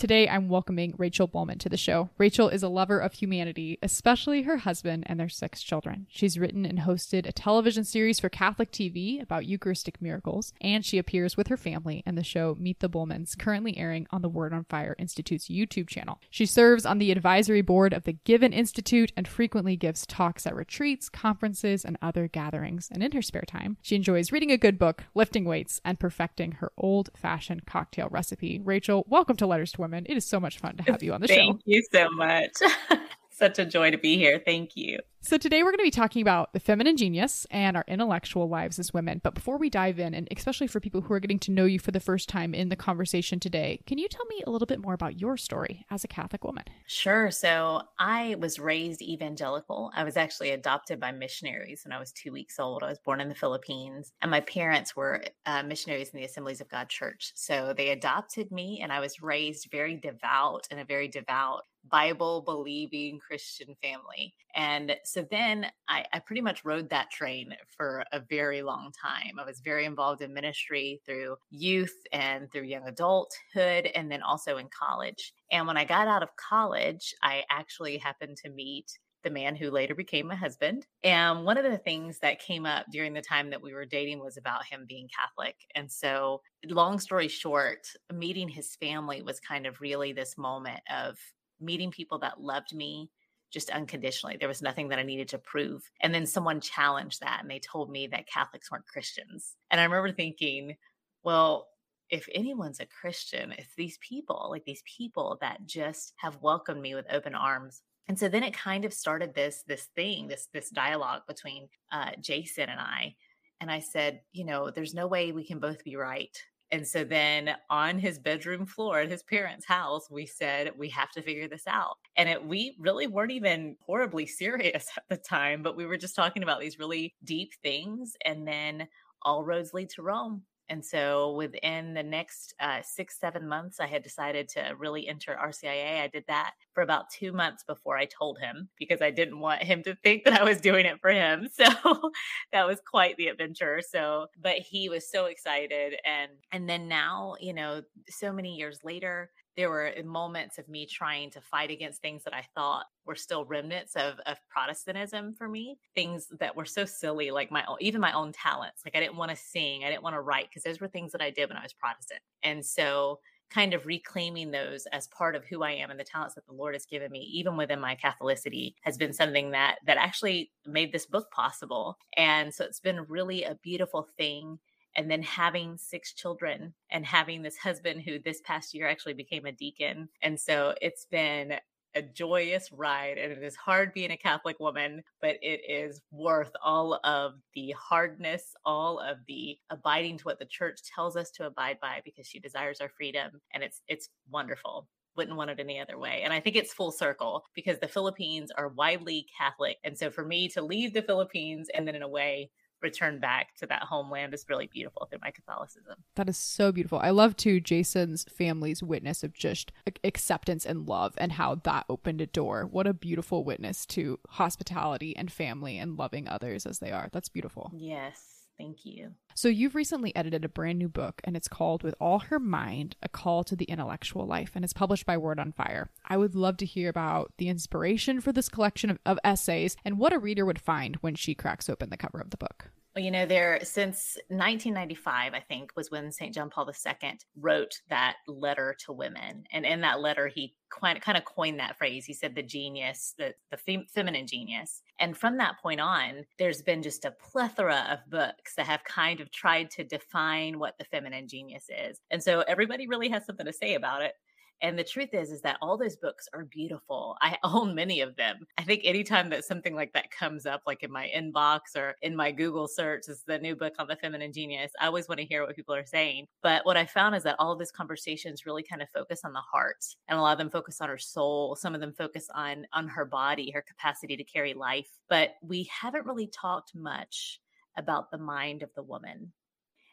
Today, 0.00 0.30
I'm 0.30 0.48
welcoming 0.48 0.94
Rachel 0.96 1.28
Bulman 1.28 1.58
to 1.58 1.68
the 1.68 1.76
show. 1.76 2.08
Rachel 2.16 2.48
is 2.48 2.62
a 2.62 2.70
lover 2.70 2.98
of 2.98 3.12
humanity, 3.12 3.78
especially 3.82 4.44
her 4.44 4.56
husband 4.56 5.04
and 5.06 5.20
their 5.20 5.28
six 5.28 5.62
children. 5.62 6.06
She's 6.08 6.38
written 6.38 6.64
and 6.64 6.78
hosted 6.78 7.28
a 7.28 7.32
television 7.32 7.84
series 7.84 8.18
for 8.18 8.30
Catholic 8.30 8.72
TV 8.72 9.20
about 9.20 9.44
Eucharistic 9.44 10.00
miracles, 10.00 10.54
and 10.62 10.86
she 10.86 10.96
appears 10.96 11.36
with 11.36 11.48
her 11.48 11.58
family 11.58 12.02
in 12.06 12.14
the 12.14 12.24
show 12.24 12.56
Meet 12.58 12.80
the 12.80 12.88
Bulmans, 12.88 13.38
currently 13.38 13.76
airing 13.76 14.06
on 14.10 14.22
the 14.22 14.30
Word 14.30 14.54
on 14.54 14.64
Fire 14.64 14.96
Institute's 14.98 15.48
YouTube 15.48 15.90
channel. 15.90 16.18
She 16.30 16.46
serves 16.46 16.86
on 16.86 16.96
the 16.96 17.12
advisory 17.12 17.60
board 17.60 17.92
of 17.92 18.04
the 18.04 18.16
Given 18.24 18.54
Institute 18.54 19.12
and 19.18 19.28
frequently 19.28 19.76
gives 19.76 20.06
talks 20.06 20.46
at 20.46 20.56
retreats, 20.56 21.10
conferences, 21.10 21.84
and 21.84 21.98
other 22.00 22.26
gatherings. 22.26 22.88
And 22.90 23.02
in 23.02 23.12
her 23.12 23.20
spare 23.20 23.44
time, 23.46 23.76
she 23.82 23.96
enjoys 23.96 24.32
reading 24.32 24.50
a 24.50 24.56
good 24.56 24.78
book, 24.78 25.04
lifting 25.14 25.44
weights, 25.44 25.78
and 25.84 26.00
perfecting 26.00 26.52
her 26.52 26.72
old 26.78 27.10
fashioned 27.14 27.66
cocktail 27.66 28.08
recipe. 28.10 28.62
Rachel, 28.64 29.04
welcome 29.06 29.36
to 29.36 29.46
Letters 29.46 29.72
to 29.72 29.82
Women. 29.82 29.89
It 29.94 30.16
is 30.16 30.24
so 30.24 30.40
much 30.40 30.58
fun 30.58 30.76
to 30.76 30.82
have 30.84 31.02
you 31.02 31.12
on 31.12 31.20
the 31.20 31.28
Thank 31.28 31.40
show. 31.40 31.52
Thank 31.52 31.62
you 31.66 31.82
so 31.92 32.10
much. 32.10 32.52
Such 33.40 33.58
a 33.58 33.64
joy 33.64 33.90
to 33.90 33.96
be 33.96 34.18
here. 34.18 34.38
Thank 34.38 34.76
you. 34.76 34.98
So, 35.22 35.38
today 35.38 35.62
we're 35.62 35.70
going 35.70 35.78
to 35.78 35.84
be 35.84 35.90
talking 35.90 36.20
about 36.20 36.52
the 36.52 36.60
feminine 36.60 36.96
genius 36.96 37.46
and 37.50 37.74
our 37.74 37.84
intellectual 37.88 38.48
lives 38.48 38.78
as 38.78 38.92
women. 38.92 39.20
But 39.22 39.34
before 39.34 39.56
we 39.56 39.70
dive 39.70 39.98
in, 39.98 40.14
and 40.14 40.28
especially 40.34 40.66
for 40.66 40.78
people 40.78 41.00
who 41.00 41.14
are 41.14 41.20
getting 41.20 41.38
to 41.40 41.50
know 41.50 41.64
you 41.64 41.78
for 41.78 41.90
the 41.90 42.00
first 42.00 42.28
time 42.28 42.54
in 42.54 42.68
the 42.68 42.76
conversation 42.76 43.40
today, 43.40 43.82
can 43.86 43.96
you 43.96 44.08
tell 44.08 44.26
me 44.26 44.42
a 44.46 44.50
little 44.50 44.66
bit 44.66 44.80
more 44.80 44.92
about 44.92 45.18
your 45.18 45.38
story 45.38 45.86
as 45.90 46.04
a 46.04 46.08
Catholic 46.08 46.44
woman? 46.44 46.64
Sure. 46.86 47.30
So, 47.30 47.82
I 47.98 48.36
was 48.38 48.58
raised 48.58 49.00
evangelical. 49.00 49.90
I 49.94 50.04
was 50.04 50.18
actually 50.18 50.50
adopted 50.50 51.00
by 51.00 51.12
missionaries 51.12 51.82
when 51.84 51.92
I 51.92 51.98
was 51.98 52.12
two 52.12 52.32
weeks 52.32 52.58
old. 52.58 52.82
I 52.82 52.88
was 52.88 52.98
born 52.98 53.22
in 53.22 53.30
the 53.30 53.34
Philippines, 53.34 54.12
and 54.20 54.30
my 54.30 54.40
parents 54.40 54.96
were 54.96 55.22
uh, 55.46 55.62
missionaries 55.62 56.10
in 56.10 56.18
the 56.18 56.26
Assemblies 56.26 56.60
of 56.60 56.68
God 56.68 56.90
Church. 56.90 57.32
So, 57.36 57.72
they 57.74 57.88
adopted 57.88 58.52
me, 58.52 58.80
and 58.82 58.92
I 58.92 59.00
was 59.00 59.22
raised 59.22 59.70
very 59.70 59.96
devout 59.96 60.66
in 60.70 60.78
a 60.78 60.84
very 60.84 61.08
devout 61.08 61.64
Bible 61.88 62.42
believing 62.42 63.18
Christian 63.18 63.74
family. 63.82 64.34
And 64.54 64.96
so 65.04 65.26
then 65.30 65.66
I, 65.88 66.04
I, 66.12 66.18
pretty 66.18 66.42
much 66.42 66.64
rode 66.64 66.90
that 66.90 67.10
train 67.10 67.54
for 67.76 68.04
a 68.12 68.20
very 68.20 68.62
long 68.62 68.92
time. 69.00 69.38
I 69.40 69.44
was 69.44 69.60
very 69.60 69.84
involved 69.84 70.22
in 70.22 70.34
ministry 70.34 71.00
through 71.06 71.36
youth 71.50 71.96
and 72.12 72.50
through 72.50 72.62
young 72.62 72.86
adulthood, 72.86 73.86
and 73.94 74.10
then 74.10 74.22
also 74.22 74.56
in 74.56 74.68
college. 74.68 75.32
And 75.52 75.66
when 75.66 75.76
I 75.76 75.84
got 75.84 76.08
out 76.08 76.22
of 76.22 76.36
college, 76.36 77.14
I 77.22 77.44
actually 77.50 77.98
happened 77.98 78.36
to 78.38 78.50
meet 78.50 78.98
the 79.22 79.30
man 79.30 79.54
who 79.54 79.70
later 79.70 79.94
became 79.94 80.26
my 80.26 80.34
husband. 80.34 80.86
And 81.02 81.44
one 81.44 81.58
of 81.58 81.64
the 81.64 81.78
things 81.78 82.18
that 82.20 82.40
came 82.40 82.66
up 82.66 82.86
during 82.90 83.12
the 83.12 83.20
time 83.20 83.50
that 83.50 83.62
we 83.62 83.74
were 83.74 83.84
dating 83.84 84.20
was 84.20 84.36
about 84.36 84.64
him 84.64 84.86
being 84.88 85.08
Catholic. 85.08 85.56
And 85.74 85.90
so, 85.90 86.40
long 86.66 86.98
story 86.98 87.28
short, 87.28 87.86
meeting 88.12 88.48
his 88.48 88.76
family 88.76 89.22
was 89.22 89.40
kind 89.40 89.66
of 89.66 89.80
really 89.80 90.12
this 90.12 90.38
moment 90.38 90.80
of 90.90 91.18
meeting 91.60 91.90
people 91.90 92.18
that 92.20 92.40
loved 92.40 92.74
me 92.74 93.10
just 93.50 93.70
unconditionally. 93.70 94.36
There 94.38 94.48
was 94.48 94.62
nothing 94.62 94.88
that 94.88 94.98
I 94.98 95.02
needed 95.02 95.28
to 95.28 95.38
prove. 95.38 95.82
And 96.00 96.14
then 96.14 96.26
someone 96.26 96.60
challenged 96.60 97.20
that 97.20 97.40
and 97.40 97.50
they 97.50 97.58
told 97.58 97.90
me 97.90 98.06
that 98.08 98.28
Catholics 98.28 98.70
weren't 98.70 98.86
Christians. 98.86 99.56
And 99.70 99.80
I 99.80 99.84
remember 99.84 100.12
thinking, 100.12 100.76
well, 101.22 101.68
if 102.10 102.28
anyone's 102.34 102.80
a 102.80 102.86
Christian, 102.86 103.52
it's 103.52 103.74
these 103.76 103.98
people, 103.98 104.48
like 104.50 104.64
these 104.64 104.82
people 104.84 105.38
that 105.40 105.66
just 105.66 106.12
have 106.16 106.40
welcomed 106.42 106.80
me 106.80 106.94
with 106.94 107.06
open 107.10 107.34
arms. 107.34 107.82
And 108.08 108.18
so 108.18 108.28
then 108.28 108.42
it 108.42 108.54
kind 108.54 108.84
of 108.84 108.92
started 108.92 109.34
this 109.34 109.62
this 109.68 109.88
thing, 109.94 110.26
this 110.26 110.48
this 110.52 110.70
dialogue 110.70 111.22
between 111.28 111.68
uh, 111.92 112.10
Jason 112.20 112.68
and 112.68 112.80
I. 112.80 113.14
And 113.60 113.70
I 113.70 113.78
said, 113.78 114.22
you 114.32 114.44
know, 114.44 114.70
there's 114.70 114.94
no 114.94 115.06
way 115.06 115.32
we 115.32 115.46
can 115.46 115.60
both 115.60 115.84
be 115.84 115.94
right. 115.94 116.36
And 116.72 116.86
so 116.86 117.02
then 117.02 117.56
on 117.68 117.98
his 117.98 118.18
bedroom 118.18 118.64
floor 118.64 119.00
at 119.00 119.10
his 119.10 119.22
parents' 119.22 119.66
house, 119.66 120.08
we 120.10 120.24
said, 120.24 120.70
we 120.76 120.88
have 120.90 121.10
to 121.12 121.22
figure 121.22 121.48
this 121.48 121.66
out. 121.66 121.96
And 122.16 122.28
it, 122.28 122.44
we 122.44 122.76
really 122.78 123.06
weren't 123.06 123.32
even 123.32 123.76
horribly 123.84 124.26
serious 124.26 124.86
at 124.96 125.04
the 125.08 125.16
time, 125.16 125.62
but 125.62 125.76
we 125.76 125.86
were 125.86 125.96
just 125.96 126.14
talking 126.14 126.42
about 126.42 126.60
these 126.60 126.78
really 126.78 127.14
deep 127.24 127.52
things. 127.62 128.14
And 128.24 128.46
then 128.46 128.88
all 129.22 129.44
roads 129.44 129.74
lead 129.74 129.90
to 129.90 130.02
Rome. 130.02 130.42
And 130.70 130.84
so 130.84 131.32
within 131.32 131.94
the 131.94 132.02
next 132.02 132.54
uh, 132.60 132.80
six, 132.82 133.18
seven 133.18 133.46
months, 133.48 133.80
I 133.80 133.86
had 133.86 134.04
decided 134.04 134.48
to 134.50 134.74
really 134.78 135.08
enter 135.08 135.36
RCIA. 135.36 136.00
I 136.00 136.06
did 136.06 136.24
that 136.28 136.52
for 136.72 136.82
about 136.82 137.10
two 137.10 137.32
months 137.32 137.64
before 137.64 137.98
I 137.98 138.06
told 138.06 138.38
him 138.38 138.68
because 138.78 139.02
I 139.02 139.10
didn't 139.10 139.40
want 139.40 139.64
him 139.64 139.82
to 139.82 139.96
think 139.96 140.24
that 140.24 140.40
I 140.40 140.44
was 140.44 140.60
doing 140.60 140.86
it 140.86 141.00
for 141.00 141.10
him. 141.10 141.48
So 141.60 142.10
that 142.52 142.66
was 142.66 142.80
quite 142.88 143.16
the 143.16 143.26
adventure. 143.26 143.80
So, 143.86 144.26
but 144.40 144.58
he 144.58 144.88
was 144.88 145.10
so 145.10 145.26
excited. 145.26 145.94
And, 146.06 146.30
and 146.52 146.68
then 146.68 146.88
now, 146.88 147.34
you 147.40 147.52
know, 147.52 147.82
so 148.08 148.32
many 148.32 148.54
years 148.54 148.78
later, 148.82 149.30
there 149.60 149.68
were 149.68 149.92
eh, 149.94 150.02
moments 150.02 150.56
of 150.56 150.68
me 150.68 150.86
trying 150.86 151.30
to 151.30 151.40
fight 151.40 151.70
against 151.70 152.00
things 152.00 152.24
that 152.24 152.34
I 152.34 152.46
thought 152.54 152.86
were 153.04 153.14
still 153.14 153.44
remnants 153.44 153.94
of, 153.94 154.14
of 154.24 154.38
Protestantism 154.48 155.34
for 155.34 155.48
me. 155.48 155.78
Things 155.94 156.28
that 156.38 156.56
were 156.56 156.64
so 156.64 156.86
silly, 156.86 157.30
like 157.30 157.50
my 157.50 157.62
own, 157.68 157.76
even 157.80 158.00
my 158.00 158.12
own 158.12 158.32
talents. 158.32 158.82
Like 158.84 158.96
I 158.96 159.00
didn't 159.00 159.18
want 159.18 159.30
to 159.30 159.36
sing, 159.36 159.84
I 159.84 159.90
didn't 159.90 160.02
want 160.02 160.14
to 160.14 160.22
write 160.22 160.48
because 160.48 160.62
those 160.62 160.80
were 160.80 160.88
things 160.88 161.12
that 161.12 161.20
I 161.20 161.30
did 161.30 161.50
when 161.50 161.58
I 161.58 161.62
was 161.62 161.74
Protestant. 161.74 162.20
And 162.42 162.64
so 162.64 163.20
kind 163.50 163.74
of 163.74 163.84
reclaiming 163.84 164.50
those 164.50 164.86
as 164.92 165.08
part 165.08 165.34
of 165.34 165.44
who 165.44 165.62
I 165.62 165.72
am 165.72 165.90
and 165.90 166.00
the 166.00 166.04
talents 166.04 166.36
that 166.36 166.46
the 166.46 166.54
Lord 166.54 166.74
has 166.74 166.86
given 166.86 167.10
me, 167.10 167.20
even 167.34 167.56
within 167.56 167.80
my 167.80 167.96
Catholicity, 167.96 168.74
has 168.82 168.96
been 168.96 169.12
something 169.12 169.50
that 169.50 169.76
that 169.84 169.98
actually 169.98 170.52
made 170.66 170.92
this 170.92 171.04
book 171.04 171.30
possible. 171.32 171.98
And 172.16 172.54
so 172.54 172.64
it's 172.64 172.80
been 172.80 173.04
really 173.08 173.44
a 173.44 173.56
beautiful 173.56 174.08
thing 174.16 174.58
and 174.96 175.10
then 175.10 175.22
having 175.22 175.76
six 175.78 176.12
children 176.12 176.74
and 176.90 177.06
having 177.06 177.42
this 177.42 177.56
husband 177.56 178.02
who 178.02 178.18
this 178.18 178.40
past 178.44 178.74
year 178.74 178.88
actually 178.88 179.14
became 179.14 179.46
a 179.46 179.52
deacon. 179.52 180.08
And 180.22 180.38
so 180.38 180.74
it's 180.80 181.04
been 181.04 181.54
a 181.94 182.02
joyous 182.02 182.70
ride 182.72 183.18
and 183.18 183.32
it 183.32 183.42
is 183.42 183.56
hard 183.56 183.92
being 183.92 184.10
a 184.10 184.16
Catholic 184.16 184.60
woman, 184.60 185.02
but 185.20 185.36
it 185.42 185.60
is 185.68 186.00
worth 186.10 186.52
all 186.62 187.00
of 187.04 187.34
the 187.54 187.74
hardness, 187.78 188.54
all 188.64 189.00
of 189.00 189.18
the 189.26 189.58
abiding 189.70 190.18
to 190.18 190.24
what 190.24 190.38
the 190.38 190.44
church 190.44 190.80
tells 190.94 191.16
us 191.16 191.30
to 191.32 191.46
abide 191.46 191.78
by 191.80 192.00
because 192.04 192.26
she 192.26 192.38
desires 192.38 192.80
our 192.80 192.88
freedom 192.88 193.40
and 193.52 193.62
it's 193.62 193.82
it's 193.88 194.08
wonderful. 194.30 194.88
Wouldn't 195.16 195.36
want 195.36 195.50
it 195.50 195.58
any 195.58 195.80
other 195.80 195.98
way. 195.98 196.22
And 196.22 196.32
I 196.32 196.40
think 196.40 196.54
it's 196.54 196.72
full 196.72 196.92
circle 196.92 197.42
because 197.54 197.80
the 197.80 197.88
Philippines 197.88 198.52
are 198.56 198.68
widely 198.68 199.26
Catholic. 199.36 199.78
And 199.82 199.98
so 199.98 200.10
for 200.10 200.24
me 200.24 200.48
to 200.50 200.62
leave 200.62 200.94
the 200.94 201.02
Philippines 201.02 201.68
and 201.74 201.86
then 201.86 201.96
in 201.96 202.02
a 202.02 202.08
way 202.08 202.50
return 202.82 203.18
back 203.18 203.54
to 203.56 203.66
that 203.66 203.82
homeland 203.82 204.34
is 204.34 204.46
really 204.48 204.66
beautiful 204.66 205.06
through 205.06 205.20
my 205.22 205.30
Catholicism. 205.30 205.96
That 206.16 206.28
is 206.28 206.36
so 206.36 206.72
beautiful. 206.72 206.98
I 206.98 207.10
love 207.10 207.36
too 207.36 207.60
Jason's 207.60 208.24
family's 208.24 208.82
witness 208.82 209.22
of 209.22 209.34
just 209.34 209.72
acceptance 210.04 210.64
and 210.66 210.86
love 210.86 211.14
and 211.18 211.32
how 211.32 211.56
that 211.56 211.84
opened 211.88 212.20
a 212.20 212.26
door. 212.26 212.66
What 212.70 212.86
a 212.86 212.94
beautiful 212.94 213.44
witness 213.44 213.86
to 213.86 214.18
hospitality 214.28 215.16
and 215.16 215.30
family 215.30 215.78
and 215.78 215.96
loving 215.96 216.28
others 216.28 216.66
as 216.66 216.78
they 216.78 216.90
are. 216.90 217.08
That's 217.12 217.28
beautiful. 217.28 217.70
Yes. 217.74 218.39
Thank 218.60 218.84
you. 218.84 219.12
So, 219.34 219.48
you've 219.48 219.74
recently 219.74 220.14
edited 220.14 220.44
a 220.44 220.48
brand 220.48 220.78
new 220.78 220.90
book, 220.90 221.22
and 221.24 221.34
it's 221.34 221.48
called 221.48 221.82
With 221.82 221.94
All 221.98 222.18
Her 222.18 222.38
Mind 222.38 222.94
A 223.02 223.08
Call 223.08 223.42
to 223.44 223.56
the 223.56 223.64
Intellectual 223.64 224.26
Life, 224.26 224.50
and 224.54 224.62
it's 224.62 224.74
published 224.74 225.06
by 225.06 225.16
Word 225.16 225.38
on 225.38 225.52
Fire. 225.52 225.88
I 226.06 226.18
would 226.18 226.34
love 226.34 226.58
to 226.58 226.66
hear 226.66 226.90
about 226.90 227.32
the 227.38 227.48
inspiration 227.48 228.20
for 228.20 228.32
this 228.32 228.50
collection 228.50 228.90
of, 228.90 228.98
of 229.06 229.18
essays 229.24 229.76
and 229.82 229.98
what 229.98 230.12
a 230.12 230.18
reader 230.18 230.44
would 230.44 230.60
find 230.60 230.96
when 230.96 231.14
she 231.14 231.34
cracks 231.34 231.70
open 231.70 231.88
the 231.88 231.96
cover 231.96 232.20
of 232.20 232.28
the 232.28 232.36
book. 232.36 232.70
You 233.00 233.10
know, 233.10 233.24
there 233.24 233.60
since 233.62 234.18
1995, 234.28 235.32
I 235.32 235.40
think, 235.40 235.70
was 235.74 235.90
when 235.90 236.12
St. 236.12 236.34
John 236.34 236.50
Paul 236.50 236.68
II 236.68 237.18
wrote 237.38 237.80
that 237.88 238.16
letter 238.28 238.76
to 238.84 238.92
women. 238.92 239.44
And 239.52 239.64
in 239.64 239.80
that 239.80 240.00
letter, 240.00 240.28
he 240.28 240.54
kind 240.68 240.98
of 241.16 241.24
coined 241.24 241.58
that 241.58 241.78
phrase. 241.78 242.04
He 242.04 242.12
said 242.12 242.34
the 242.34 242.42
genius, 242.42 243.14
the, 243.18 243.34
the 243.50 243.56
fem- 243.56 243.86
feminine 243.92 244.26
genius. 244.26 244.82
And 244.98 245.16
from 245.16 245.38
that 245.38 245.58
point 245.60 245.80
on, 245.80 246.24
there's 246.38 246.62
been 246.62 246.82
just 246.82 247.04
a 247.04 247.10
plethora 247.10 247.86
of 247.90 248.10
books 248.10 248.54
that 248.56 248.66
have 248.66 248.84
kind 248.84 249.20
of 249.20 249.32
tried 249.32 249.70
to 249.72 249.84
define 249.84 250.58
what 250.58 250.76
the 250.78 250.84
feminine 250.84 251.26
genius 251.26 251.68
is. 251.68 251.98
And 252.10 252.22
so 252.22 252.42
everybody 252.42 252.86
really 252.86 253.08
has 253.08 253.24
something 253.24 253.46
to 253.46 253.52
say 253.52 253.74
about 253.74 254.02
it. 254.02 254.12
And 254.62 254.78
the 254.78 254.84
truth 254.84 255.14
is, 255.14 255.30
is 255.30 255.40
that 255.42 255.56
all 255.62 255.78
those 255.78 255.96
books 255.96 256.28
are 256.34 256.44
beautiful. 256.44 257.16
I 257.22 257.38
own 257.44 257.74
many 257.74 258.00
of 258.00 258.16
them. 258.16 258.46
I 258.58 258.62
think 258.62 258.82
anytime 258.84 259.30
that 259.30 259.44
something 259.44 259.74
like 259.74 259.92
that 259.94 260.10
comes 260.10 260.46
up, 260.46 260.62
like 260.66 260.82
in 260.82 260.92
my 260.92 261.10
inbox 261.16 261.76
or 261.76 261.96
in 262.02 262.14
my 262.14 262.30
Google 262.30 262.68
search, 262.68 263.08
is 263.08 263.22
the 263.26 263.38
new 263.38 263.56
book 263.56 263.74
on 263.78 263.86
the 263.86 263.96
feminine 263.96 264.32
genius. 264.32 264.72
I 264.80 264.86
always 264.86 265.08
want 265.08 265.20
to 265.20 265.26
hear 265.26 265.46
what 265.46 265.56
people 265.56 265.74
are 265.74 265.86
saying. 265.86 266.26
But 266.42 266.64
what 266.66 266.76
I 266.76 266.84
found 266.84 267.14
is 267.14 267.22
that 267.22 267.36
all 267.38 267.52
of 267.52 267.58
these 267.58 267.72
conversations 267.72 268.46
really 268.46 268.62
kind 268.62 268.82
of 268.82 268.90
focus 268.90 269.20
on 269.24 269.32
the 269.32 269.40
heart, 269.40 269.84
and 270.08 270.18
a 270.18 270.22
lot 270.22 270.32
of 270.32 270.38
them 270.38 270.50
focus 270.50 270.80
on 270.80 270.88
her 270.88 270.98
soul. 270.98 271.56
Some 271.56 271.74
of 271.74 271.80
them 271.80 271.92
focus 271.92 272.28
on 272.34 272.66
on 272.72 272.88
her 272.88 273.04
body, 273.04 273.50
her 273.50 273.62
capacity 273.62 274.16
to 274.16 274.24
carry 274.24 274.54
life. 274.54 274.88
But 275.08 275.34
we 275.42 275.64
haven't 275.64 276.06
really 276.06 276.28
talked 276.28 276.74
much 276.74 277.40
about 277.76 278.10
the 278.10 278.18
mind 278.18 278.62
of 278.62 278.70
the 278.74 278.82
woman. 278.82 279.32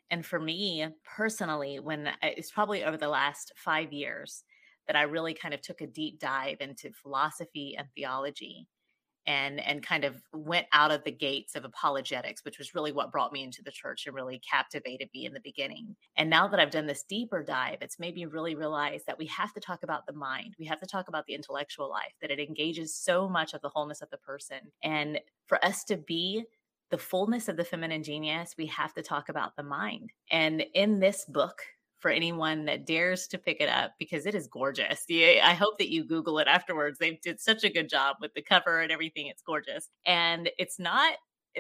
And 0.09 0.25
for 0.25 0.39
me 0.39 0.87
personally, 1.03 1.79
when 1.79 2.07
uh, 2.07 2.13
it's 2.21 2.51
probably 2.51 2.83
over 2.83 2.97
the 2.97 3.09
last 3.09 3.51
five 3.55 3.91
years 3.91 4.43
that 4.87 4.95
I 4.95 5.03
really 5.03 5.33
kind 5.33 5.53
of 5.53 5.61
took 5.61 5.81
a 5.81 5.87
deep 5.87 6.19
dive 6.19 6.57
into 6.59 6.91
philosophy 6.91 7.75
and 7.77 7.87
theology 7.95 8.67
and 9.27 9.59
and 9.59 9.85
kind 9.85 10.05
of 10.05 10.15
went 10.33 10.65
out 10.71 10.89
of 10.89 11.03
the 11.03 11.11
gates 11.11 11.55
of 11.55 11.65
apologetics 11.65 12.43
which 12.43 12.57
was 12.57 12.73
really 12.73 12.91
what 12.91 13.11
brought 13.11 13.33
me 13.33 13.43
into 13.43 13.61
the 13.61 13.71
church 13.71 14.07
and 14.07 14.15
really 14.15 14.39
captivated 14.49 15.09
me 15.13 15.25
in 15.25 15.33
the 15.33 15.41
beginning. 15.41 15.95
And 16.15 16.29
now 16.29 16.47
that 16.47 16.59
i've 16.59 16.71
done 16.71 16.87
this 16.87 17.03
deeper 17.03 17.43
dive 17.43 17.77
it's 17.81 17.99
made 17.99 18.15
me 18.15 18.25
really 18.25 18.55
realize 18.55 19.03
that 19.05 19.17
we 19.19 19.25
have 19.27 19.53
to 19.53 19.59
talk 19.59 19.83
about 19.83 20.07
the 20.07 20.13
mind. 20.13 20.55
We 20.57 20.65
have 20.65 20.79
to 20.79 20.87
talk 20.87 21.09
about 21.09 21.25
the 21.27 21.35
intellectual 21.35 21.89
life 21.89 22.13
that 22.21 22.31
it 22.31 22.39
engages 22.39 22.95
so 22.95 23.29
much 23.29 23.53
of 23.53 23.61
the 23.61 23.69
wholeness 23.69 24.01
of 24.01 24.09
the 24.09 24.17
person. 24.17 24.59
And 24.81 25.19
for 25.45 25.63
us 25.63 25.83
to 25.85 25.97
be 25.97 26.45
the 26.89 26.97
fullness 26.97 27.49
of 27.49 27.57
the 27.57 27.65
feminine 27.65 28.03
genius 28.03 28.55
we 28.57 28.67
have 28.67 28.93
to 28.93 29.01
talk 29.01 29.27
about 29.27 29.55
the 29.57 29.63
mind. 29.63 30.11
And 30.31 30.65
in 30.73 30.99
this 30.99 31.25
book 31.25 31.61
for 31.99 32.11
anyone 32.11 32.65
that 32.65 32.85
dares 32.85 33.27
to 33.27 33.37
pick 33.37 33.59
it 33.59 33.69
up 33.69 33.91
because 33.97 34.25
it 34.25 34.35
is 34.35 34.47
gorgeous. 34.47 35.05
I 35.09 35.55
hope 35.57 35.77
that 35.79 35.89
you 35.91 36.05
Google 36.05 36.39
it 36.39 36.47
afterwards. 36.47 36.99
They 36.99 37.19
did 37.23 37.39
such 37.39 37.63
a 37.63 37.69
good 37.69 37.89
job 37.89 38.17
with 38.21 38.33
the 38.33 38.41
cover 38.41 38.81
and 38.81 38.91
everything. 38.91 39.27
It's 39.27 39.41
gorgeous. 39.41 39.89
And 40.05 40.49
it's 40.57 40.79
not 40.79 41.15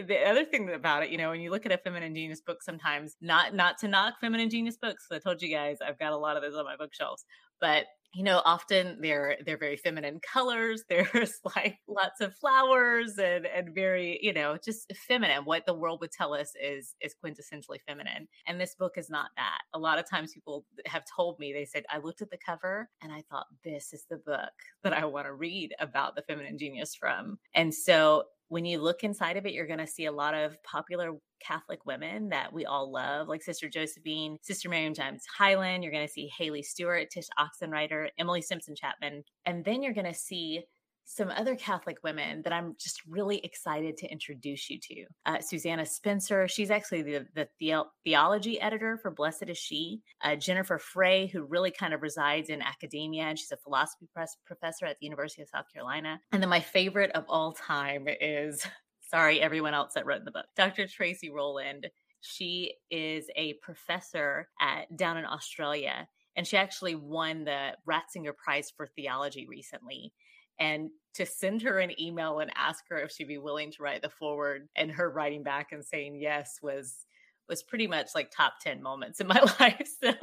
the 0.05 0.27
other 0.27 0.45
thing 0.45 0.69
about 0.69 1.03
it, 1.03 1.09
you 1.09 1.17
know, 1.17 1.29
when 1.31 1.41
you 1.41 1.49
look 1.49 1.65
at 1.65 1.71
a 1.71 1.77
feminine 1.77 2.13
genius 2.13 2.41
book, 2.41 2.61
sometimes 2.61 3.15
not 3.21 3.55
not 3.55 3.79
to 3.79 3.87
knock 3.87 4.15
feminine 4.21 4.49
genius 4.49 4.77
books. 4.77 5.07
I 5.11 5.19
told 5.19 5.41
you 5.41 5.49
guys 5.49 5.77
I've 5.85 5.97
got 5.97 6.13
a 6.13 6.17
lot 6.17 6.37
of 6.37 6.43
those 6.43 6.55
on 6.55 6.65
my 6.65 6.75
bookshelves, 6.75 7.25
but 7.59 7.85
you 8.17 8.23
know 8.23 8.41
often 8.45 8.97
they're 8.99 9.37
they're 9.45 9.59
very 9.59 9.77
feminine 9.77 10.19
colors 10.19 10.83
there's 10.89 11.39
like 11.55 11.77
lots 11.87 12.19
of 12.19 12.33
flowers 12.33 13.19
and 13.19 13.45
and 13.45 13.75
very 13.75 14.17
you 14.23 14.33
know 14.33 14.57
just 14.63 14.91
feminine. 15.07 15.45
What 15.45 15.67
the 15.67 15.75
world 15.75 16.01
would 16.01 16.11
tell 16.11 16.33
us 16.33 16.53
is 16.61 16.95
is 16.99 17.13
quintessentially 17.23 17.77
feminine 17.87 18.27
and 18.47 18.59
this 18.59 18.73
book 18.73 18.93
is 18.97 19.09
not 19.09 19.29
that. 19.37 19.59
A 19.73 19.79
lot 19.79 19.99
of 19.99 20.09
times 20.09 20.33
people 20.33 20.65
have 20.87 21.03
told 21.15 21.37
me 21.37 21.53
they 21.53 21.65
said 21.65 21.83
i 21.91 21.99
looked 21.99 22.23
at 22.23 22.31
the 22.31 22.39
cover 22.43 22.89
and 23.03 23.11
i 23.11 23.21
thought 23.29 23.45
this 23.63 23.93
is 23.93 24.05
the 24.09 24.17
book 24.17 24.51
that 24.83 24.93
i 24.93 25.05
want 25.05 25.27
to 25.27 25.33
read 25.33 25.75
about 25.79 26.15
the 26.15 26.23
feminine 26.23 26.57
genius 26.57 26.95
from. 26.95 27.37
And 27.53 27.73
so 27.73 28.23
when 28.49 28.65
you 28.65 28.79
look 28.79 29.03
inside 29.03 29.37
of 29.37 29.45
it, 29.45 29.53
you're 29.53 29.67
going 29.67 29.79
to 29.79 29.87
see 29.87 30.05
a 30.05 30.11
lot 30.11 30.33
of 30.33 30.61
popular 30.63 31.11
Catholic 31.45 31.85
women 31.85 32.29
that 32.29 32.51
we 32.53 32.65
all 32.65 32.91
love, 32.91 33.27
like 33.27 33.43
Sister 33.43 33.69
Josephine, 33.69 34.37
Sister 34.41 34.69
Miriam 34.69 34.93
James 34.93 35.23
Heidland. 35.39 35.83
You're 35.83 35.91
going 35.91 36.07
to 36.07 36.11
see 36.11 36.31
Haley 36.37 36.63
Stewart, 36.63 37.09
Tsh 37.11 37.27
Oxenreider, 37.39 38.09
Emily 38.17 38.41
Stimpson 38.41 38.75
Chapman. 38.75 39.23
And 39.45 39.63
then 39.65 39.83
you're 39.83 39.93
going 39.93 40.11
to 40.11 40.13
see 40.13 40.63
some 41.09 41.31
other 41.31 41.55
Catholic 41.55 41.97
women 42.03 42.41
that 42.41 42.51
I'm 42.51 42.75
just 42.77 43.01
really 43.07 43.37
excited 43.37 43.95
to 43.97 44.11
introduce 44.11 44.69
you 44.69 44.77
to. 44.77 45.05
Uh, 45.25 45.39
Susanna 45.39 45.85
Spencer, 45.85 46.49
she's 46.49 46.69
actually 46.69 47.01
the, 47.01 47.25
the, 47.33 47.47
the 47.61 47.83
theology 48.03 48.59
editor 48.59 48.99
for 49.01 49.09
Blessed 49.09 49.45
is 49.47 49.57
She. 49.57 50.01
Uh, 50.21 50.35
Jennifer 50.35 50.77
Frey, 50.77 51.27
who 51.27 51.43
really 51.43 51.71
kind 51.71 51.93
of 51.93 52.01
resides 52.01 52.49
in 52.49 52.61
academia, 52.61 53.23
and 53.23 53.39
she's 53.39 53.53
a 53.53 53.57
philosophy 53.57 54.09
professor 54.45 54.85
at 54.85 54.97
the 54.99 55.05
University 55.05 55.41
of 55.41 55.47
South 55.47 55.65
Carolina. 55.73 56.19
And 56.33 56.41
then 56.41 56.49
my 56.49 56.59
favorite 56.59 57.11
of 57.11 57.23
all 57.29 57.53
time 57.53 58.07
is, 58.19 58.67
sorry, 59.09 59.39
everyone 59.39 59.73
else 59.73 59.93
that 59.93 60.05
wrote 60.05 60.25
the 60.25 60.31
book, 60.31 60.47
Dr. 60.57 60.87
Tracey 60.87 61.29
Rowland. 61.29 61.87
She 62.19 62.73
is 62.91 63.27
a 63.37 63.53
professor 63.61 64.49
at 64.59 64.93
down 64.97 65.17
in 65.17 65.25
Australia 65.25 66.09
and 66.35 66.45
she 66.45 66.55
actually 66.55 66.95
won 66.95 67.45
the 67.45 67.71
Ratzinger 67.89 68.35
Prize 68.35 68.71
for 68.75 68.87
Theology 68.87 69.47
recently 69.49 70.13
and 70.59 70.89
to 71.15 71.25
send 71.25 71.61
her 71.63 71.79
an 71.79 71.99
email 71.99 72.39
and 72.39 72.51
ask 72.55 72.83
her 72.89 72.99
if 72.99 73.11
she'd 73.11 73.27
be 73.27 73.37
willing 73.37 73.71
to 73.71 73.81
write 73.81 74.01
the 74.01 74.09
forward 74.09 74.67
and 74.75 74.91
her 74.91 75.09
writing 75.09 75.43
back 75.43 75.71
and 75.71 75.83
saying 75.83 76.15
yes 76.15 76.59
was 76.61 77.05
was 77.49 77.63
pretty 77.63 77.87
much 77.87 78.09
like 78.13 78.29
top 78.29 78.53
10 78.61 78.81
moments 78.81 79.19
in 79.19 79.27
my 79.27 79.41
life 79.59 79.87
so 80.03 80.13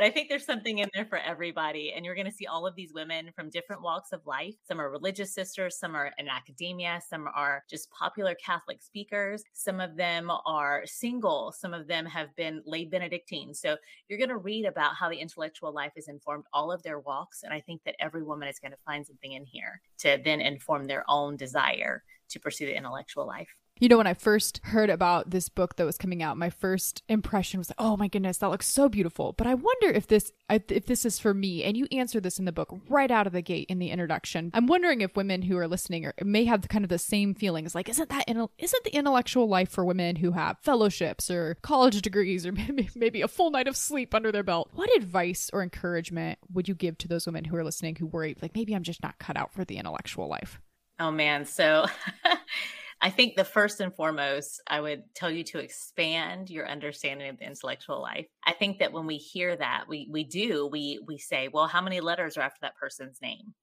but 0.00 0.06
I 0.06 0.10
think 0.10 0.30
there's 0.30 0.46
something 0.46 0.78
in 0.78 0.88
there 0.94 1.04
for 1.04 1.18
everybody. 1.18 1.92
And 1.94 2.06
you're 2.06 2.14
going 2.14 2.26
to 2.26 2.32
see 2.32 2.46
all 2.46 2.66
of 2.66 2.74
these 2.74 2.94
women 2.94 3.28
from 3.36 3.50
different 3.50 3.82
walks 3.82 4.12
of 4.12 4.26
life. 4.26 4.54
Some 4.66 4.80
are 4.80 4.90
religious 4.90 5.34
sisters, 5.34 5.78
some 5.78 5.94
are 5.94 6.10
in 6.16 6.26
academia, 6.26 7.02
some 7.06 7.28
are 7.34 7.64
just 7.68 7.90
popular 7.90 8.34
Catholic 8.42 8.80
speakers, 8.80 9.42
some 9.52 9.78
of 9.78 9.96
them 9.96 10.30
are 10.46 10.84
single, 10.86 11.52
some 11.52 11.74
of 11.74 11.86
them 11.86 12.06
have 12.06 12.34
been 12.34 12.62
lay 12.64 12.86
Benedictine. 12.86 13.52
So 13.52 13.76
you're 14.08 14.18
going 14.18 14.30
to 14.30 14.38
read 14.38 14.64
about 14.64 14.94
how 14.94 15.10
the 15.10 15.18
intellectual 15.18 15.70
life 15.70 15.92
has 15.96 16.08
informed 16.08 16.44
all 16.54 16.72
of 16.72 16.82
their 16.82 17.00
walks. 17.00 17.42
And 17.42 17.52
I 17.52 17.60
think 17.60 17.82
that 17.84 17.96
every 18.00 18.22
woman 18.22 18.48
is 18.48 18.58
going 18.58 18.72
to 18.72 18.78
find 18.86 19.06
something 19.06 19.32
in 19.32 19.44
here 19.44 19.82
to 19.98 20.18
then 20.24 20.40
inform 20.40 20.86
their 20.86 21.04
own 21.08 21.36
desire 21.36 22.04
to 22.30 22.40
pursue 22.40 22.64
the 22.64 22.74
intellectual 22.74 23.26
life. 23.26 23.54
You 23.80 23.88
know, 23.88 23.96
when 23.96 24.06
I 24.06 24.12
first 24.12 24.60
heard 24.62 24.90
about 24.90 25.30
this 25.30 25.48
book 25.48 25.76
that 25.76 25.86
was 25.86 25.96
coming 25.96 26.22
out, 26.22 26.36
my 26.36 26.50
first 26.50 27.02
impression 27.08 27.56
was 27.56 27.72
"Oh 27.78 27.96
my 27.96 28.08
goodness, 28.08 28.36
that 28.36 28.50
looks 28.50 28.66
so 28.66 28.90
beautiful." 28.90 29.32
But 29.32 29.46
I 29.46 29.54
wonder 29.54 29.88
if 29.88 30.06
this 30.06 30.32
if 30.50 30.84
this 30.84 31.06
is 31.06 31.18
for 31.18 31.32
me. 31.32 31.64
And 31.64 31.78
you 31.78 31.86
answer 31.90 32.20
this 32.20 32.38
in 32.38 32.44
the 32.44 32.52
book 32.52 32.78
right 32.90 33.10
out 33.10 33.26
of 33.26 33.32
the 33.32 33.40
gate 33.40 33.68
in 33.70 33.78
the 33.78 33.88
introduction. 33.88 34.50
I'm 34.52 34.66
wondering 34.66 35.00
if 35.00 35.16
women 35.16 35.40
who 35.40 35.56
are 35.56 35.66
listening 35.66 36.04
or 36.04 36.12
may 36.22 36.44
have 36.44 36.68
kind 36.68 36.84
of 36.84 36.90
the 36.90 36.98
same 36.98 37.34
feelings, 37.34 37.74
like, 37.74 37.88
isn't 37.88 38.10
that 38.10 38.28
isn't 38.28 38.84
the 38.84 38.94
intellectual 38.94 39.48
life 39.48 39.70
for 39.70 39.82
women 39.82 40.16
who 40.16 40.32
have 40.32 40.58
fellowships 40.60 41.30
or 41.30 41.56
college 41.62 42.02
degrees 42.02 42.44
or 42.44 42.52
maybe 42.94 43.22
a 43.22 43.28
full 43.28 43.50
night 43.50 43.66
of 43.66 43.78
sleep 43.78 44.14
under 44.14 44.30
their 44.30 44.42
belt? 44.42 44.68
What 44.74 44.94
advice 44.94 45.48
or 45.54 45.62
encouragement 45.62 46.38
would 46.52 46.68
you 46.68 46.74
give 46.74 46.98
to 46.98 47.08
those 47.08 47.24
women 47.24 47.44
who 47.44 47.56
are 47.56 47.64
listening 47.64 47.96
who 47.96 48.04
worry, 48.04 48.36
like, 48.42 48.54
maybe 48.54 48.74
I'm 48.74 48.82
just 48.82 49.02
not 49.02 49.18
cut 49.18 49.38
out 49.38 49.54
for 49.54 49.64
the 49.64 49.78
intellectual 49.78 50.28
life? 50.28 50.60
Oh 50.98 51.10
man, 51.10 51.46
so 51.46 51.86
I 53.02 53.10
think 53.10 53.34
the 53.34 53.44
first 53.44 53.80
and 53.80 53.94
foremost, 53.94 54.60
I 54.66 54.80
would 54.80 55.04
tell 55.14 55.30
you 55.30 55.42
to 55.44 55.58
expand 55.58 56.50
your 56.50 56.68
understanding 56.68 57.30
of 57.30 57.38
the 57.38 57.46
intellectual 57.46 58.00
life. 58.00 58.26
I 58.44 58.52
think 58.52 58.78
that 58.78 58.92
when 58.92 59.06
we 59.06 59.16
hear 59.16 59.56
that, 59.56 59.84
we 59.88 60.06
we 60.10 60.24
do 60.24 60.66
we 60.66 61.00
we 61.06 61.16
say, 61.16 61.48
well, 61.48 61.66
how 61.66 61.80
many 61.80 62.00
letters 62.00 62.36
are 62.36 62.42
after 62.42 62.58
that 62.62 62.76
person's 62.76 63.20
name? 63.22 63.54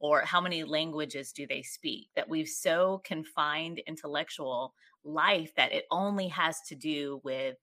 Or 0.00 0.22
how 0.22 0.40
many 0.40 0.64
languages 0.64 1.32
do 1.32 1.46
they 1.46 1.62
speak? 1.62 2.08
That 2.14 2.28
we've 2.28 2.48
so 2.48 3.00
confined 3.04 3.80
intellectual 3.86 4.74
life 5.02 5.54
that 5.56 5.72
it 5.72 5.86
only 5.90 6.28
has 6.28 6.60
to 6.68 6.74
do 6.74 7.20
with 7.24 7.56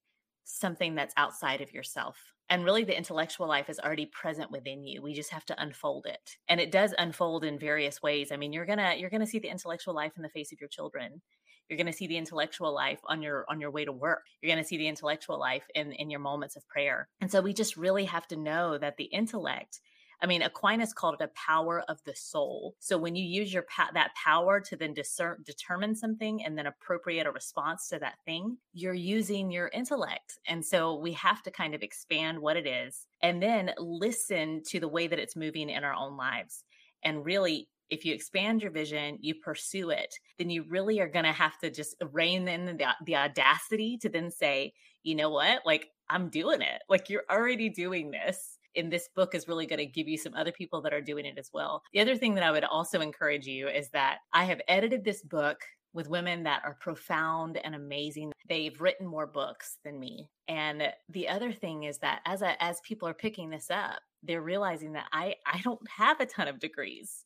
something 0.44 0.96
that's 0.96 1.14
outside 1.18 1.62
of 1.62 1.72
yourself 1.72 2.18
and 2.52 2.66
really 2.66 2.84
the 2.84 2.96
intellectual 2.96 3.48
life 3.48 3.70
is 3.70 3.80
already 3.80 4.06
present 4.06 4.52
within 4.52 4.84
you 4.84 5.02
we 5.02 5.14
just 5.14 5.32
have 5.32 5.46
to 5.46 5.60
unfold 5.62 6.06
it 6.06 6.38
and 6.48 6.60
it 6.60 6.72
does 6.72 6.94
unfold 7.00 7.44
in 7.44 7.58
various 7.58 8.02
ways 8.04 8.32
i 8.32 8.38
mean 8.38 8.54
you're 8.54 8.66
gonna 8.66 8.94
you're 8.98 9.10
gonna 9.10 9.26
see 9.26 9.40
the 9.40 9.50
intellectual 9.50 9.96
life 9.96 10.12
in 10.18 10.22
the 10.22 10.30
face 10.30 10.52
of 10.52 10.60
your 10.60 10.70
children 10.70 11.22
you're 11.70 11.78
going 11.78 11.88
to 11.88 11.94
see 11.94 12.08
the 12.08 12.18
intellectual 12.18 12.76
life 12.76 13.00
on 13.06 13.22
your 13.22 13.46
on 13.50 13.62
your 13.62 13.72
way 13.72 13.86
to 13.86 13.94
work 13.94 14.24
you're 14.42 14.54
going 14.54 14.62
to 14.62 14.68
see 14.68 14.78
the 14.78 14.90
intellectual 14.90 15.40
life 15.40 15.64
in 15.74 15.94
in 15.94 16.10
your 16.10 16.20
moments 16.20 16.58
of 16.58 16.68
prayer 16.68 17.08
and 17.22 17.32
so 17.32 17.40
we 17.42 17.54
just 17.54 17.78
really 17.78 18.04
have 18.04 18.28
to 18.28 18.36
know 18.36 18.78
that 18.78 18.98
the 18.98 19.06
intellect 19.06 19.80
I 20.22 20.28
mean, 20.28 20.44
Aquinas 20.44 20.94
called 20.94 21.16
it 21.20 21.24
a 21.24 21.28
power 21.30 21.84
of 21.88 22.00
the 22.06 22.16
soul. 22.16 22.76
So 22.80 22.98
when 22.98 23.16
you 23.16 23.26
use 23.26 23.52
your 23.52 23.64
pa- 23.64 23.90
that 23.94 24.12
power 24.16 24.60
to 24.60 24.76
then 24.76 24.94
discern, 24.94 25.38
determine 25.44 25.96
something 25.96 26.44
and 26.46 26.56
then 26.58 26.68
appropriate 26.68 27.26
a 27.26 27.32
response 27.32 27.90
to 27.90 28.00
that 28.00 28.20
thing, 28.24 28.58
you're 28.74 28.94
using 28.94 29.50
your 29.50 29.70
intellect. 29.70 30.40
And 30.48 30.64
so 30.64 30.96
we 30.96 31.14
have 31.14 31.42
to 31.44 31.52
kind 31.52 31.74
of 31.74 31.82
expand 31.82 32.40
what 32.40 32.56
it 32.56 32.68
is 32.68 33.08
and 33.24 33.42
then 33.42 33.72
listen 33.80 34.62
to 34.68 34.80
the 34.80 34.88
way 34.88 35.08
that 35.08 35.20
it's 35.20 35.36
moving 35.36 35.70
in 35.70 35.84
our 35.84 35.94
own 35.94 36.18
lives. 36.18 36.64
And 37.04 37.26
really, 37.26 37.68
if 37.90 38.06
you 38.06 38.14
expand 38.14 38.62
your 38.62 38.72
vision, 38.72 39.18
you 39.22 39.36
pursue 39.36 39.90
it, 39.90 40.16
then 40.38 40.50
you 40.50 40.64
really 40.70 41.00
are 41.00 41.10
going 41.10 41.26
to 41.26 41.32
have 41.32 41.58
to 41.60 41.70
just 41.70 41.96
rein 42.12 42.48
in 42.48 42.66
the, 42.66 42.86
the 43.06 43.16
audacity 43.16 43.98
to 43.98 44.10
then 44.10 44.32
say, 44.32 44.74
you 45.04 45.16
know 45.16 45.30
what? 45.30 45.66
Like, 45.66 45.90
I'm 46.10 46.30
doing 46.30 46.62
it. 46.62 46.84
Like, 46.88 47.10
you're 47.10 47.26
already 47.30 47.70
doing 47.70 48.12
this 48.12 48.60
in 48.76 48.90
this 48.90 49.10
book 49.16 49.36
is 49.36 49.48
really 49.48 49.66
going 49.66 49.80
to 49.80 49.86
give 49.86 50.08
you 50.08 50.18
some 50.18 50.34
other 50.34 50.52
people 50.52 50.82
that 50.82 50.94
are 50.94 51.02
doing 51.02 51.26
it 51.26 51.38
as 51.38 51.50
well. 51.54 51.84
The 51.94 52.00
other 52.00 52.16
thing 52.16 52.36
that 52.36 52.44
I 52.44 52.52
would 52.52 52.64
also 52.64 53.02
encourage 53.02 53.46
you 53.46 53.68
is 53.68 53.90
that 53.90 54.20
I 54.34 54.46
have 54.46 54.62
edited 54.68 55.04
this 55.04 55.22
book 55.24 55.62
with 55.94 56.10
women 56.10 56.44
that 56.44 56.62
are 56.64 56.78
profound 56.80 57.58
and 57.58 57.76
amazing. 57.76 58.32
They've 58.48 58.80
written 58.80 59.06
more 59.06 59.28
books 59.28 59.78
than 59.84 60.00
me. 60.00 60.30
And 60.48 60.84
the 61.10 61.28
other 61.28 61.52
thing 61.52 61.84
is 61.84 61.98
that 62.00 62.22
as 62.26 62.42
as 62.60 62.80
people 62.82 63.08
are 63.08 63.14
picking 63.14 63.50
this 63.50 63.70
up, 63.70 64.00
they're 64.24 64.42
realizing 64.42 64.94
that 64.94 65.08
I 65.12 65.36
I 65.46 65.60
don't 65.64 65.82
have 65.90 66.20
a 66.20 66.26
ton 66.26 66.48
of 66.48 66.60
degrees. 66.60 67.26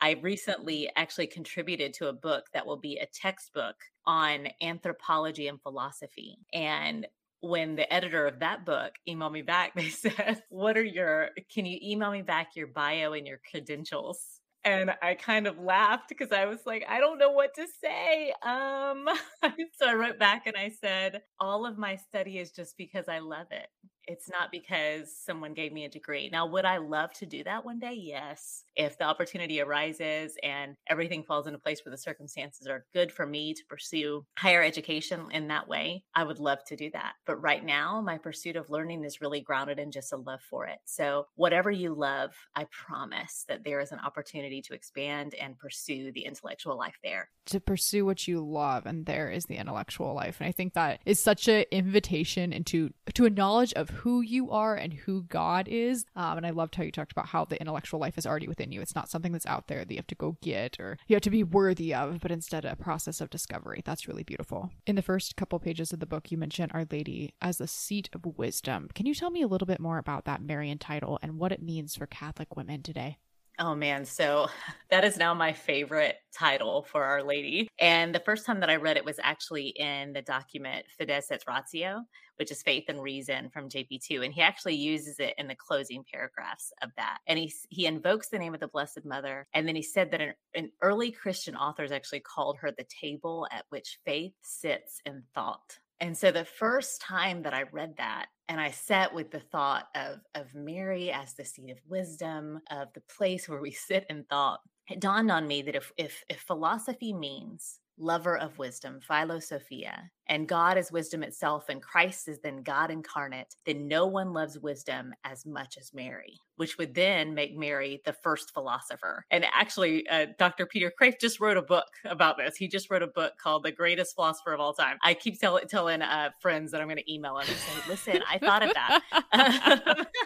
I 0.00 0.12
recently 0.22 0.90
actually 0.96 1.26
contributed 1.26 1.94
to 1.94 2.08
a 2.08 2.12
book 2.12 2.44
that 2.52 2.66
will 2.66 2.76
be 2.76 2.98
a 2.98 3.06
textbook 3.06 3.76
on 4.04 4.48
anthropology 4.60 5.48
and 5.48 5.60
philosophy. 5.60 6.38
And 6.52 7.06
when 7.40 7.76
the 7.76 7.92
editor 7.92 8.26
of 8.26 8.40
that 8.40 8.64
book 8.64 8.92
emailed 9.08 9.32
me 9.32 9.42
back, 9.42 9.74
they 9.76 9.88
said, 9.88 10.42
What 10.48 10.76
are 10.76 10.84
your, 10.84 11.30
can 11.52 11.66
you 11.66 11.78
email 11.82 12.10
me 12.10 12.22
back 12.22 12.56
your 12.56 12.68
bio 12.68 13.12
and 13.12 13.26
your 13.26 13.40
credentials? 13.50 14.40
And 14.64 14.90
I 15.00 15.14
kind 15.14 15.46
of 15.46 15.60
laughed 15.60 16.08
because 16.08 16.32
I 16.32 16.46
was 16.46 16.58
like, 16.66 16.84
I 16.88 16.98
don't 16.98 17.18
know 17.18 17.30
what 17.30 17.54
to 17.54 17.66
say. 17.80 18.32
Um, 18.42 19.08
so 19.78 19.86
I 19.86 19.94
wrote 19.94 20.18
back 20.18 20.46
and 20.46 20.56
I 20.56 20.70
said, 20.70 21.22
All 21.38 21.66
of 21.66 21.78
my 21.78 21.96
study 21.96 22.38
is 22.38 22.50
just 22.50 22.76
because 22.76 23.08
I 23.08 23.20
love 23.20 23.46
it. 23.52 23.68
It's 24.06 24.30
not 24.30 24.52
because 24.52 25.14
someone 25.14 25.54
gave 25.54 25.72
me 25.72 25.84
a 25.84 25.88
degree. 25.88 26.28
Now, 26.30 26.46
would 26.46 26.64
I 26.64 26.78
love 26.78 27.12
to 27.14 27.26
do 27.26 27.42
that 27.44 27.64
one 27.64 27.78
day? 27.78 27.94
Yes. 27.94 28.64
If 28.76 28.98
the 28.98 29.04
opportunity 29.04 29.60
arises 29.60 30.36
and 30.42 30.76
everything 30.88 31.24
falls 31.24 31.46
into 31.46 31.58
place 31.58 31.84
where 31.84 31.90
the 31.90 31.98
circumstances 31.98 32.66
are 32.66 32.86
good 32.92 33.10
for 33.10 33.26
me 33.26 33.54
to 33.54 33.64
pursue 33.68 34.24
higher 34.38 34.62
education 34.62 35.26
in 35.32 35.48
that 35.48 35.68
way, 35.68 36.04
I 36.14 36.24
would 36.24 36.38
love 36.38 36.64
to 36.66 36.76
do 36.76 36.90
that. 36.92 37.14
But 37.26 37.42
right 37.42 37.64
now, 37.64 38.00
my 38.00 38.18
pursuit 38.18 38.56
of 38.56 38.70
learning 38.70 39.04
is 39.04 39.20
really 39.20 39.40
grounded 39.40 39.78
in 39.78 39.90
just 39.90 40.12
a 40.12 40.16
love 40.16 40.40
for 40.48 40.66
it. 40.66 40.78
So, 40.84 41.26
whatever 41.34 41.70
you 41.70 41.94
love, 41.94 42.32
I 42.54 42.66
promise 42.70 43.44
that 43.48 43.64
there 43.64 43.80
is 43.80 43.92
an 43.92 44.00
opportunity 44.00 44.62
to 44.62 44.74
expand 44.74 45.34
and 45.34 45.58
pursue 45.58 46.12
the 46.12 46.24
intellectual 46.24 46.78
life 46.78 46.98
there. 47.02 47.30
To 47.46 47.60
pursue 47.60 48.04
what 48.04 48.28
you 48.28 48.44
love, 48.44 48.86
and 48.86 49.06
there 49.06 49.30
is 49.30 49.46
the 49.46 49.56
intellectual 49.56 50.14
life. 50.14 50.36
And 50.40 50.48
I 50.48 50.52
think 50.52 50.74
that 50.74 51.00
is 51.04 51.18
such 51.20 51.48
an 51.48 51.64
invitation 51.70 52.52
into 52.52 52.92
to 53.14 53.24
a 53.24 53.30
knowledge 53.30 53.72
of 53.74 53.95
who 53.96 54.20
you 54.20 54.50
are 54.50 54.74
and 54.74 54.92
who 54.92 55.22
God 55.22 55.68
is. 55.68 56.04
Um, 56.14 56.38
and 56.38 56.46
I 56.46 56.50
loved 56.50 56.74
how 56.74 56.82
you 56.82 56.92
talked 56.92 57.12
about 57.12 57.26
how 57.26 57.44
the 57.44 57.60
intellectual 57.60 58.00
life 58.00 58.18
is 58.18 58.26
already 58.26 58.48
within 58.48 58.72
you. 58.72 58.80
It's 58.80 58.94
not 58.94 59.08
something 59.08 59.32
that's 59.32 59.46
out 59.46 59.68
there 59.68 59.84
that 59.84 59.90
you 59.90 59.98
have 59.98 60.06
to 60.08 60.14
go 60.14 60.36
get 60.42 60.78
or 60.78 60.98
you 61.06 61.16
have 61.16 61.22
to 61.22 61.30
be 61.30 61.42
worthy 61.42 61.94
of, 61.94 62.20
but 62.20 62.30
instead 62.30 62.64
a 62.64 62.76
process 62.76 63.20
of 63.20 63.30
discovery. 63.30 63.82
That's 63.84 64.08
really 64.08 64.24
beautiful. 64.24 64.70
In 64.86 64.96
the 64.96 65.02
first 65.02 65.36
couple 65.36 65.58
pages 65.58 65.92
of 65.92 66.00
the 66.00 66.06
book, 66.06 66.30
you 66.30 66.38
mention 66.38 66.70
Our 66.72 66.86
Lady 66.90 67.34
as 67.40 67.58
the 67.58 67.66
seat 67.66 68.08
of 68.12 68.24
wisdom. 68.36 68.88
Can 68.94 69.06
you 69.06 69.14
tell 69.14 69.30
me 69.30 69.42
a 69.42 69.48
little 69.48 69.66
bit 69.66 69.80
more 69.80 69.98
about 69.98 70.24
that 70.24 70.42
Marian 70.42 70.78
title 70.78 71.18
and 71.22 71.38
what 71.38 71.52
it 71.52 71.62
means 71.62 71.96
for 71.96 72.06
Catholic 72.06 72.56
women 72.56 72.82
today? 72.82 73.18
Oh 73.58 73.74
man, 73.74 74.04
so 74.04 74.48
that 74.90 75.04
is 75.04 75.16
now 75.16 75.32
my 75.32 75.52
favorite 75.52 76.16
title 76.34 76.82
for 76.82 77.02
Our 77.02 77.22
Lady. 77.22 77.68
And 77.78 78.14
the 78.14 78.20
first 78.20 78.44
time 78.44 78.60
that 78.60 78.68
I 78.68 78.76
read 78.76 78.98
it 78.98 79.04
was 79.04 79.18
actually 79.22 79.68
in 79.68 80.12
the 80.12 80.20
document 80.20 80.84
Fides 80.98 81.30
et 81.30 81.42
Ratio, 81.48 82.02
which 82.36 82.50
is 82.50 82.62
Faith 82.62 82.84
and 82.88 83.02
Reason 83.02 83.48
from 83.48 83.70
JP2. 83.70 84.24
And 84.24 84.34
he 84.34 84.42
actually 84.42 84.74
uses 84.74 85.18
it 85.18 85.34
in 85.38 85.48
the 85.48 85.54
closing 85.54 86.04
paragraphs 86.12 86.70
of 86.82 86.90
that. 86.96 87.18
And 87.26 87.38
he, 87.38 87.52
he 87.70 87.86
invokes 87.86 88.28
the 88.28 88.38
name 88.38 88.52
of 88.52 88.60
the 88.60 88.68
Blessed 88.68 89.06
Mother. 89.06 89.46
And 89.54 89.66
then 89.66 89.76
he 89.76 89.82
said 89.82 90.10
that 90.10 90.20
an, 90.20 90.34
an 90.54 90.70
early 90.82 91.10
Christian 91.10 91.56
authors 91.56 91.92
actually 91.92 92.20
called 92.20 92.58
her 92.58 92.70
the 92.70 92.86
table 93.00 93.46
at 93.50 93.64
which 93.70 93.98
faith 94.04 94.34
sits 94.42 95.00
in 95.06 95.22
thought. 95.34 95.78
And 96.00 96.16
so 96.16 96.30
the 96.30 96.44
first 96.44 97.00
time 97.00 97.42
that 97.42 97.54
I 97.54 97.64
read 97.72 97.94
that, 97.98 98.26
and 98.48 98.60
I 98.60 98.70
sat 98.70 99.14
with 99.14 99.30
the 99.30 99.40
thought 99.40 99.88
of, 99.94 100.18
of 100.34 100.54
Mary 100.54 101.10
as 101.10 101.34
the 101.34 101.44
seat 101.44 101.70
of 101.70 101.78
wisdom, 101.88 102.60
of 102.70 102.88
the 102.94 103.02
place 103.16 103.48
where 103.48 103.60
we 103.60 103.72
sit 103.72 104.06
in 104.10 104.24
thought, 104.24 104.60
it 104.88 105.00
dawned 105.00 105.30
on 105.30 105.46
me 105.46 105.62
that 105.62 105.74
if, 105.74 105.92
if, 105.96 106.22
if 106.28 106.40
philosophy 106.40 107.12
means 107.12 107.80
lover 107.98 108.36
of 108.36 108.58
wisdom, 108.58 109.00
Philosophia, 109.00 110.10
and 110.28 110.48
God 110.48 110.76
is 110.76 110.92
wisdom 110.92 111.22
itself, 111.22 111.68
and 111.68 111.80
Christ 111.80 112.28
is 112.28 112.38
then 112.40 112.62
God 112.62 112.90
incarnate, 112.90 113.54
then 113.64 113.86
no 113.86 114.06
one 114.06 114.32
loves 114.32 114.58
wisdom 114.58 115.14
as 115.24 115.46
much 115.46 115.78
as 115.78 115.94
Mary, 115.94 116.38
which 116.56 116.78
would 116.78 116.94
then 116.94 117.34
make 117.34 117.56
Mary 117.56 118.02
the 118.04 118.12
first 118.12 118.52
philosopher. 118.52 119.24
And 119.30 119.44
actually, 119.52 120.06
uh, 120.08 120.26
Dr. 120.38 120.66
Peter 120.66 120.92
Kreeft 121.00 121.20
just 121.20 121.40
wrote 121.40 121.56
a 121.56 121.62
book 121.62 121.86
about 122.04 122.36
this. 122.36 122.56
He 122.56 122.68
just 122.68 122.90
wrote 122.90 123.02
a 123.02 123.08
book 123.08 123.34
called 123.38 123.62
The 123.62 123.72
Greatest 123.72 124.14
Philosopher 124.14 124.52
of 124.52 124.60
All 124.60 124.74
Time. 124.74 124.98
I 125.02 125.14
keep 125.14 125.40
tell- 125.40 125.60
telling 125.60 126.02
uh, 126.02 126.30
friends 126.40 126.72
that 126.72 126.80
I'm 126.80 126.88
going 126.88 126.98
to 126.98 127.12
email 127.12 127.34
them 127.34 127.46
and 127.48 127.56
say, 127.56 127.88
listen, 127.88 128.22
I 128.28 128.38
thought 128.38 128.62
of 128.62 128.74
that. 128.74 130.08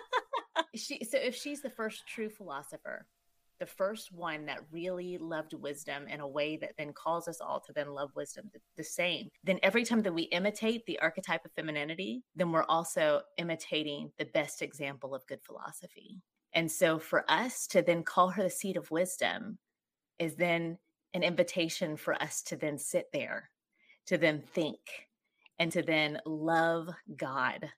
she, 0.75 1.05
so 1.05 1.19
if 1.19 1.35
she's 1.35 1.61
the 1.61 1.71
first 1.71 2.07
true 2.07 2.29
philosopher, 2.29 3.07
the 3.61 3.67
first 3.67 4.11
one 4.11 4.47
that 4.47 4.64
really 4.73 5.19
loved 5.19 5.52
wisdom 5.55 6.09
in 6.09 6.21
a 6.21 6.26
way 6.26 6.57
that 6.57 6.73
then 6.76 6.93
calls 6.93 7.29
us 7.29 7.40
all 7.40 7.61
to 7.61 7.73
then 7.73 7.93
love 7.93 8.11
wisdom 8.17 8.50
the, 8.52 8.59
the, 8.76 8.83
same, 8.83 9.29
then 9.45 9.61
every 9.62 9.85
time 9.85 10.02
that 10.02 10.14
we 10.14 10.23
imitate 10.23 10.85
the 10.87 10.99
archetype 10.99 11.45
of 11.45 11.52
femininity, 11.52 12.25
then 12.35 12.50
we're 12.50 12.64
also 12.64 13.21
imitating 13.37 14.11
the 14.19 14.25
best 14.25 14.62
example 14.62 15.14
of 15.14 15.26
good 15.26 15.40
philosophy. 15.43 16.17
And 16.55 16.71
so 16.73 16.99
for 16.99 17.31
us 17.31 17.67
to 17.69 17.83
then 17.83 18.02
call 18.02 18.31
her 18.31 18.43
the 18.43 18.50
seat 18.50 18.76
of 18.76 18.90
wisdom 18.90 19.59
is 20.19 20.35
then 20.35 20.79
an 21.14 21.23
invitation 21.23 21.97
for 21.97 22.21
us 22.21 22.43
to 22.43 22.57
then 22.57 22.79
sit 22.79 23.07
there, 23.12 23.50
to 24.07 24.19
then 24.19 24.40
think, 24.40 24.81
and 25.59 25.71
to 25.73 25.83
then 25.83 26.19
love 26.25 26.88
God. 27.17 27.71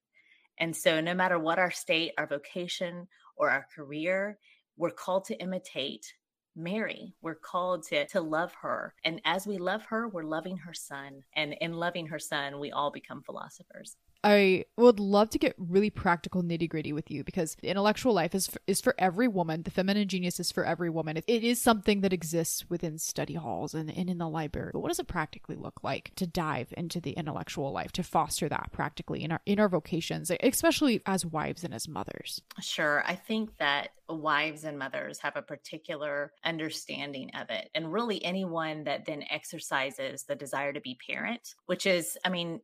And 0.59 0.77
so, 0.77 1.01
no 1.01 1.15
matter 1.15 1.39
what 1.39 1.59
our 1.59 1.71
state, 1.71 2.13
our 2.19 2.27
vocation, 2.27 3.09
or 3.37 3.51
our 3.51 3.67
career, 3.75 4.39
we're 4.77 4.91
called 4.91 5.25
to 5.27 5.41
imitate 5.41 6.15
Mary. 6.55 7.15
We're 7.23 7.35
called 7.35 7.85
to, 7.89 8.07
to 8.09 8.21
love 8.21 8.53
her. 8.61 8.95
And 9.05 9.21
as 9.25 9.47
we 9.47 9.59
love 9.59 9.85
her, 9.87 10.09
we're 10.09 10.23
loving 10.25 10.57
her 10.59 10.75
son. 10.75 11.23
And 11.35 11.55
in 11.61 11.73
loving 11.75 12.07
her 12.07 12.19
son, 12.19 12.61
we 12.61 12.73
all 12.73 12.91
become 12.91 13.23
philosophers. 13.23 13.97
I 14.25 14.67
would 14.77 15.01
love 15.01 15.31
to 15.31 15.39
get 15.39 15.55
really 15.59 15.91
practical 15.91 16.43
nitty 16.43 16.69
gritty 16.69 16.93
with 16.93 17.11
you 17.11 17.25
because 17.25 17.57
the 17.61 17.69
intellectual 17.69 18.13
life 18.13 18.35
is 18.35 18.47
for, 18.47 18.61
is 18.67 18.81
for 18.81 18.95
every 18.99 19.27
woman. 19.27 19.63
The 19.65 19.71
feminine 19.71 20.07
genius 20.07 20.39
is 20.39 20.53
for 20.53 20.65
every 20.65 20.91
woman. 20.91 21.17
It, 21.17 21.25
it 21.27 21.43
is 21.43 21.61
something 21.61 22.03
that 22.03 22.13
exists 22.13 22.69
within 22.69 22.99
study 22.99 23.35
halls 23.35 23.75
and, 23.75 23.91
and 23.91 24.09
in 24.09 24.19
the 24.19 24.29
library. 24.29 24.71
But 24.73 24.81
what 24.81 24.89
does 24.89 25.01
it 25.01 25.09
practically 25.09 25.57
look 25.57 25.83
like 25.83 26.13
to 26.17 26.27
dive 26.27 26.73
into 26.77 27.01
the 27.01 27.13
intellectual 27.13 27.73
life 27.73 27.93
to 27.93 28.03
foster 28.03 28.49
that 28.49 28.71
practically 28.73 29.25
in 29.25 29.33
our 29.33 29.41
in 29.45 29.59
our 29.59 29.69
vocations, 29.69 30.31
especially 30.41 31.03
as 31.07 31.27
wives 31.27 31.65
and 31.65 31.75
as 31.75 31.89
mothers? 31.89 32.41
Sure, 32.61 33.03
I 33.07 33.17
think 33.17 33.57
that 33.59 33.91
wives 34.09 34.65
and 34.65 34.79
mothers 34.79 35.19
have 35.19 35.37
a 35.37 35.43
particular 35.43 36.33
understanding 36.45 37.31
of 37.35 37.51
it, 37.51 37.71
and 37.75 37.93
really 37.93 38.25
anyone 38.25 38.85
that 38.85 39.05
then 39.05 39.25
exercises 39.31 40.25
the 40.25 40.35
desire 40.35 40.73
to 40.73 40.81
be 40.81 40.99
parent, 41.09 41.55
which 41.67 41.87
is, 41.87 42.17
I 42.25 42.29
mean, 42.29 42.61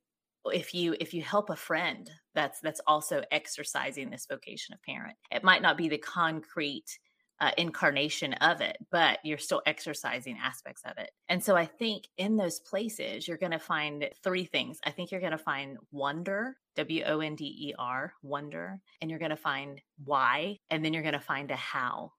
if 0.49 0.75
you 0.75 0.95
if 1.01 1.15
you 1.15 1.23
help 1.23 1.51
a 1.51 1.57
friend 1.57 2.11
that's 2.35 2.61
that's 2.61 2.81
also 2.87 3.23
exercising 3.31 4.11
this 4.11 4.27
vocation 4.31 4.75
of 4.75 4.83
parent 4.83 5.17
it 5.31 5.45
might 5.45 5.63
not 5.63 5.77
be 5.77 5.89
the 5.89 5.99
concrete 5.99 6.99
uh, 7.41 7.53
incarnation 7.57 8.33
of 8.35 8.61
it 8.61 8.77
but 8.91 9.19
you're 9.23 9.39
still 9.39 9.63
exercising 9.65 10.37
aspects 10.43 10.83
of 10.85 10.99
it. 10.99 11.11
And 11.29 11.43
so 11.43 11.57
i 11.57 11.67
think 11.67 12.09
in 12.17 12.37
those 12.37 12.59
places 12.61 13.29
you're 13.29 13.37
going 13.37 13.53
to 13.53 13.59
find 13.59 14.09
three 14.25 14.45
things. 14.45 14.79
I 14.85 14.91
think 14.91 15.11
you're 15.11 15.21
going 15.21 15.33
to 15.33 15.39
find 15.39 15.79
wonder 15.93 16.57
w-o-n-d-e-r 16.77 18.13
wonder 18.23 18.81
and 19.01 19.11
you're 19.11 19.19
going 19.19 19.31
to 19.31 19.37
find 19.37 19.81
why 20.05 20.59
and 20.71 20.85
then 20.85 20.93
you're 20.93 21.03
going 21.03 21.13
to 21.13 21.21
find 21.21 21.51
a 21.51 21.57
how 21.57 22.13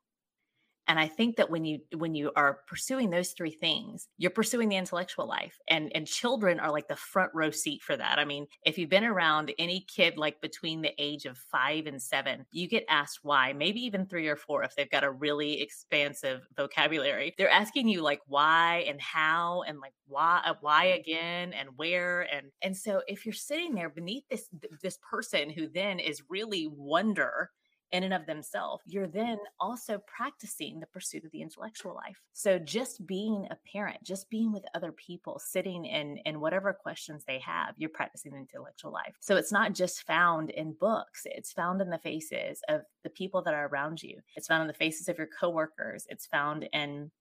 and 0.90 1.00
i 1.00 1.08
think 1.08 1.38
that 1.38 1.50
when 1.50 1.64
you 1.64 1.80
when 1.96 2.14
you 2.14 2.32
are 2.36 2.60
pursuing 2.68 3.10
those 3.10 3.32
three 3.32 3.52
things 3.52 4.10
you're 4.18 4.32
pursuing 4.32 4.68
the 4.68 4.76
intellectual 4.76 5.28
life 5.28 5.58
and 5.70 5.92
and 5.96 6.06
children 6.06 6.60
are 6.60 6.72
like 6.72 6.88
the 6.88 6.96
front 6.96 7.32
row 7.34 7.52
seat 7.52 7.82
for 7.82 7.96
that. 7.96 8.20
I 8.20 8.26
mean 8.26 8.48
if 8.66 8.78
you've 8.78 8.90
been 8.90 9.04
around 9.04 9.54
any 9.60 9.86
kid 9.88 10.18
like 10.18 10.42
between 10.42 10.82
the 10.82 10.94
age 10.98 11.26
of 11.26 11.38
five 11.38 11.86
and 11.88 12.02
seven 12.02 12.46
you 12.52 12.68
get 12.68 12.86
asked 12.90 13.20
why 13.24 13.54
maybe 13.54 13.80
even 13.82 14.06
three 14.06 14.28
or 14.28 14.36
four 14.36 14.64
if 14.64 14.76
they've 14.76 14.90
got 14.90 15.04
a 15.04 15.12
really 15.12 15.62
expansive 15.62 16.42
vocabulary. 16.58 17.34
They're 17.38 17.50
asking 17.50 17.88
you 17.88 18.02
like 18.02 18.22
why 18.28 18.86
and 18.88 19.00
how 19.02 19.64
and 19.68 19.80
like 19.80 19.94
why 20.08 20.42
uh, 20.46 20.56
why 20.62 20.86
again 20.86 21.54
and 21.54 21.70
where 21.76 22.22
and 22.34 22.48
and 22.62 22.76
so 22.76 23.02
if 23.08 23.26
you're 23.26 23.34
sitting 23.34 23.76
there 23.76 23.90
beneath 23.90 24.24
this 24.30 24.50
this 24.82 24.98
person 25.10 25.50
who 25.50 25.68
then 25.68 26.00
is 26.00 26.24
really 26.30 26.68
wonder 26.68 27.52
in 27.92 28.04
and 28.04 28.14
of 28.14 28.26
themselves, 28.26 28.84
you're 28.86 29.08
then 29.08 29.38
also 29.60 30.02
practicing 30.06 30.80
the 30.80 30.86
pursuit 30.88 31.26
of 31.26 31.32
the 31.32 31.42
intellectual 31.42 31.96
life. 31.96 32.22
So 32.34 32.60
just 32.60 33.06
being 33.08 33.48
a 33.50 33.58
parent, 33.72 34.04
just 34.04 34.30
being 34.30 34.52
with 34.52 34.64
other 34.76 34.92
people, 34.92 35.40
sitting 35.40 35.86
in 35.86 36.18
in 36.26 36.40
whatever 36.40 36.74
questions 36.74 37.24
they 37.26 37.40
have, 37.40 37.76
you're 37.78 37.90
practicing 37.90 38.32
the 38.32 38.40
intellectual 38.40 38.92
life. 38.92 39.16
So 39.20 39.38
it's 39.38 39.52
not 39.52 39.74
just 39.74 40.06
found 40.06 40.50
in 40.52 40.74
books, 40.74 41.22
it's 41.26 41.52
found 41.52 41.82
in 41.82 41.90
the 41.90 41.98
faces 41.98 42.62
of 42.70 42.82
the 43.04 43.10
people 43.10 43.42
that 43.44 43.54
are 43.54 43.68
around 43.68 44.04
you. 44.04 44.20
It's 44.36 44.48
found 44.48 44.62
in 44.62 44.68
the 44.68 44.74
faces 44.74 45.10
of 45.10 45.18
your 45.18 45.30
coworkers. 45.40 46.06
It's 46.10 46.26
found 46.26 46.68
in 46.74 47.12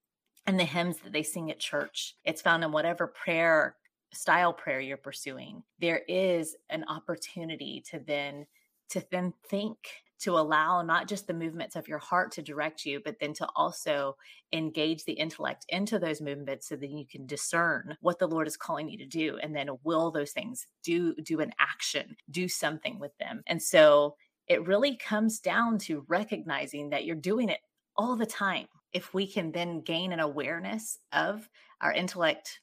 in 0.47 0.57
the 0.57 0.65
hymns 0.65 0.97
that 0.99 1.13
they 1.13 1.23
sing 1.23 1.51
at 1.51 1.59
church. 1.59 2.15
It's 2.23 2.41
found 2.41 2.63
in 2.63 2.71
whatever 2.71 3.07
prayer 3.07 3.75
style 4.13 4.53
prayer 4.53 4.79
you're 4.79 4.97
pursuing. 4.97 5.63
There 5.79 6.01
is 6.07 6.55
an 6.69 6.83
opportunity 6.87 7.83
to 7.89 7.99
then 7.99 8.45
to 8.89 9.03
then 9.11 9.33
think 9.47 9.77
to 10.19 10.37
allow 10.37 10.81
not 10.81 11.07
just 11.07 11.27
the 11.27 11.33
movements 11.33 11.75
of 11.75 11.87
your 11.87 11.97
heart 11.97 12.31
to 12.33 12.41
direct 12.41 12.85
you, 12.85 13.01
but 13.03 13.15
then 13.19 13.33
to 13.33 13.47
also 13.55 14.15
engage 14.51 15.05
the 15.05 15.13
intellect 15.13 15.65
into 15.69 15.99
those 15.99 16.21
movements 16.21 16.67
so 16.67 16.75
that 16.75 16.89
you 16.89 17.05
can 17.09 17.25
discern 17.25 17.95
what 18.01 18.19
the 18.19 18.27
Lord 18.27 18.47
is 18.47 18.57
calling 18.57 18.89
you 18.89 18.97
to 18.97 19.05
do 19.05 19.37
and 19.41 19.55
then 19.55 19.69
will 19.83 20.11
those 20.11 20.31
things 20.31 20.67
do 20.83 21.15
do 21.23 21.39
an 21.39 21.51
action, 21.59 22.15
do 22.29 22.47
something 22.47 22.99
with 22.99 23.17
them. 23.19 23.41
And 23.47 23.61
so 23.61 24.15
it 24.47 24.67
really 24.67 24.97
comes 24.97 25.39
down 25.39 25.77
to 25.79 26.05
recognizing 26.07 26.89
that 26.89 27.05
you're 27.05 27.15
doing 27.15 27.49
it 27.49 27.59
all 27.95 28.15
the 28.15 28.25
time. 28.25 28.65
If 28.91 29.13
we 29.13 29.27
can 29.27 29.51
then 29.51 29.81
gain 29.81 30.11
an 30.11 30.19
awareness 30.19 30.97
of 31.13 31.47
our 31.81 31.93
intellect 31.93 32.59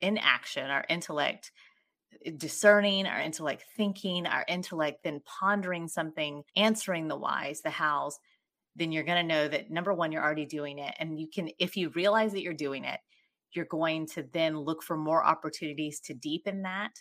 in 0.00 0.18
action, 0.18 0.70
our 0.70 0.84
intellect 0.88 1.52
Eh, 2.24 2.32
discerning, 2.36 3.06
our 3.06 3.20
intellect 3.20 3.64
thinking, 3.76 4.26
our 4.26 4.44
intellect 4.48 5.02
then 5.04 5.20
pondering 5.24 5.88
something, 5.88 6.42
answering 6.56 7.08
the 7.08 7.16
whys, 7.16 7.60
the 7.62 7.70
hows, 7.70 8.18
then 8.76 8.92
you're 8.92 9.04
going 9.04 9.26
to 9.26 9.34
know 9.34 9.48
that 9.48 9.70
number 9.70 9.94
one, 9.94 10.12
you're 10.12 10.24
already 10.24 10.46
doing 10.46 10.78
it. 10.78 10.94
And 10.98 11.20
you 11.20 11.28
can, 11.28 11.50
if 11.58 11.76
you 11.76 11.90
realize 11.90 12.32
that 12.32 12.42
you're 12.42 12.54
doing 12.54 12.84
it, 12.84 13.00
you're 13.52 13.64
going 13.66 14.06
to 14.06 14.22
then 14.32 14.58
look 14.58 14.82
for 14.82 14.96
more 14.96 15.24
opportunities 15.24 16.00
to 16.02 16.14
deepen 16.14 16.62
that 16.62 16.92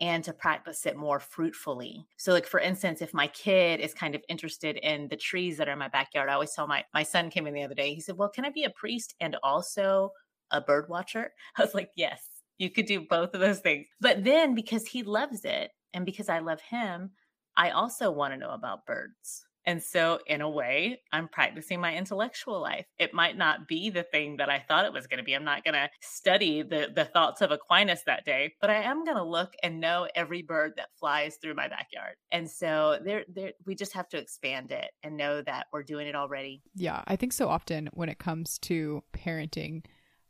and 0.00 0.22
to 0.24 0.32
practice 0.34 0.84
it 0.86 0.96
more 0.96 1.20
fruitfully. 1.20 2.06
So 2.18 2.32
like 2.32 2.46
for 2.46 2.60
instance, 2.60 3.00
if 3.00 3.14
my 3.14 3.28
kid 3.28 3.80
is 3.80 3.94
kind 3.94 4.14
of 4.14 4.22
interested 4.28 4.76
in 4.76 5.08
the 5.08 5.16
trees 5.16 5.56
that 5.56 5.68
are 5.68 5.72
in 5.72 5.78
my 5.78 5.88
backyard, 5.88 6.28
I 6.28 6.34
always 6.34 6.52
tell 6.54 6.66
my 6.66 6.84
my 6.92 7.02
son 7.02 7.30
came 7.30 7.46
in 7.46 7.54
the 7.54 7.62
other 7.62 7.74
day. 7.74 7.94
He 7.94 8.00
said, 8.00 8.16
"Well, 8.18 8.28
can 8.28 8.44
I 8.44 8.50
be 8.50 8.64
a 8.64 8.70
priest 8.70 9.14
and 9.20 9.36
also 9.42 10.12
a 10.50 10.60
bird 10.60 10.88
watcher?" 10.90 11.32
I 11.56 11.62
was 11.62 11.74
like, 11.74 11.90
"Yes." 11.96 12.35
You 12.58 12.70
could 12.70 12.86
do 12.86 13.00
both 13.00 13.34
of 13.34 13.40
those 13.40 13.60
things. 13.60 13.86
But 14.00 14.24
then 14.24 14.54
because 14.54 14.86
he 14.86 15.02
loves 15.02 15.44
it 15.44 15.70
and 15.92 16.06
because 16.06 16.28
I 16.28 16.38
love 16.40 16.60
him, 16.60 17.10
I 17.56 17.70
also 17.70 18.10
want 18.10 18.34
to 18.34 18.38
know 18.38 18.50
about 18.50 18.86
birds. 18.86 19.46
And 19.66 19.82
so, 19.82 20.20
in 20.28 20.42
a 20.42 20.48
way, 20.48 21.00
I'm 21.12 21.26
practicing 21.26 21.80
my 21.80 21.96
intellectual 21.96 22.60
life. 22.60 22.86
It 23.00 23.12
might 23.12 23.36
not 23.36 23.66
be 23.66 23.90
the 23.90 24.04
thing 24.04 24.36
that 24.36 24.48
I 24.48 24.60
thought 24.60 24.84
it 24.84 24.92
was 24.92 25.08
going 25.08 25.18
to 25.18 25.24
be. 25.24 25.34
I'm 25.34 25.44
not 25.44 25.64
going 25.64 25.74
to 25.74 25.90
study 26.00 26.62
the, 26.62 26.92
the 26.94 27.04
thoughts 27.04 27.40
of 27.40 27.50
Aquinas 27.50 28.04
that 28.06 28.24
day, 28.24 28.54
but 28.60 28.70
I 28.70 28.82
am 28.82 29.04
going 29.04 29.16
to 29.16 29.24
look 29.24 29.54
and 29.64 29.80
know 29.80 30.06
every 30.14 30.42
bird 30.42 30.74
that 30.76 30.90
flies 31.00 31.38
through 31.42 31.54
my 31.54 31.66
backyard. 31.66 32.14
And 32.30 32.48
so, 32.48 33.00
there, 33.04 33.24
there, 33.28 33.52
we 33.66 33.74
just 33.74 33.92
have 33.94 34.08
to 34.10 34.18
expand 34.18 34.70
it 34.70 34.92
and 35.02 35.16
know 35.16 35.42
that 35.42 35.66
we're 35.72 35.82
doing 35.82 36.06
it 36.06 36.14
already. 36.14 36.62
Yeah, 36.76 37.02
I 37.08 37.16
think 37.16 37.32
so 37.32 37.48
often 37.48 37.90
when 37.92 38.08
it 38.08 38.18
comes 38.18 38.60
to 38.60 39.02
parenting, 39.12 39.82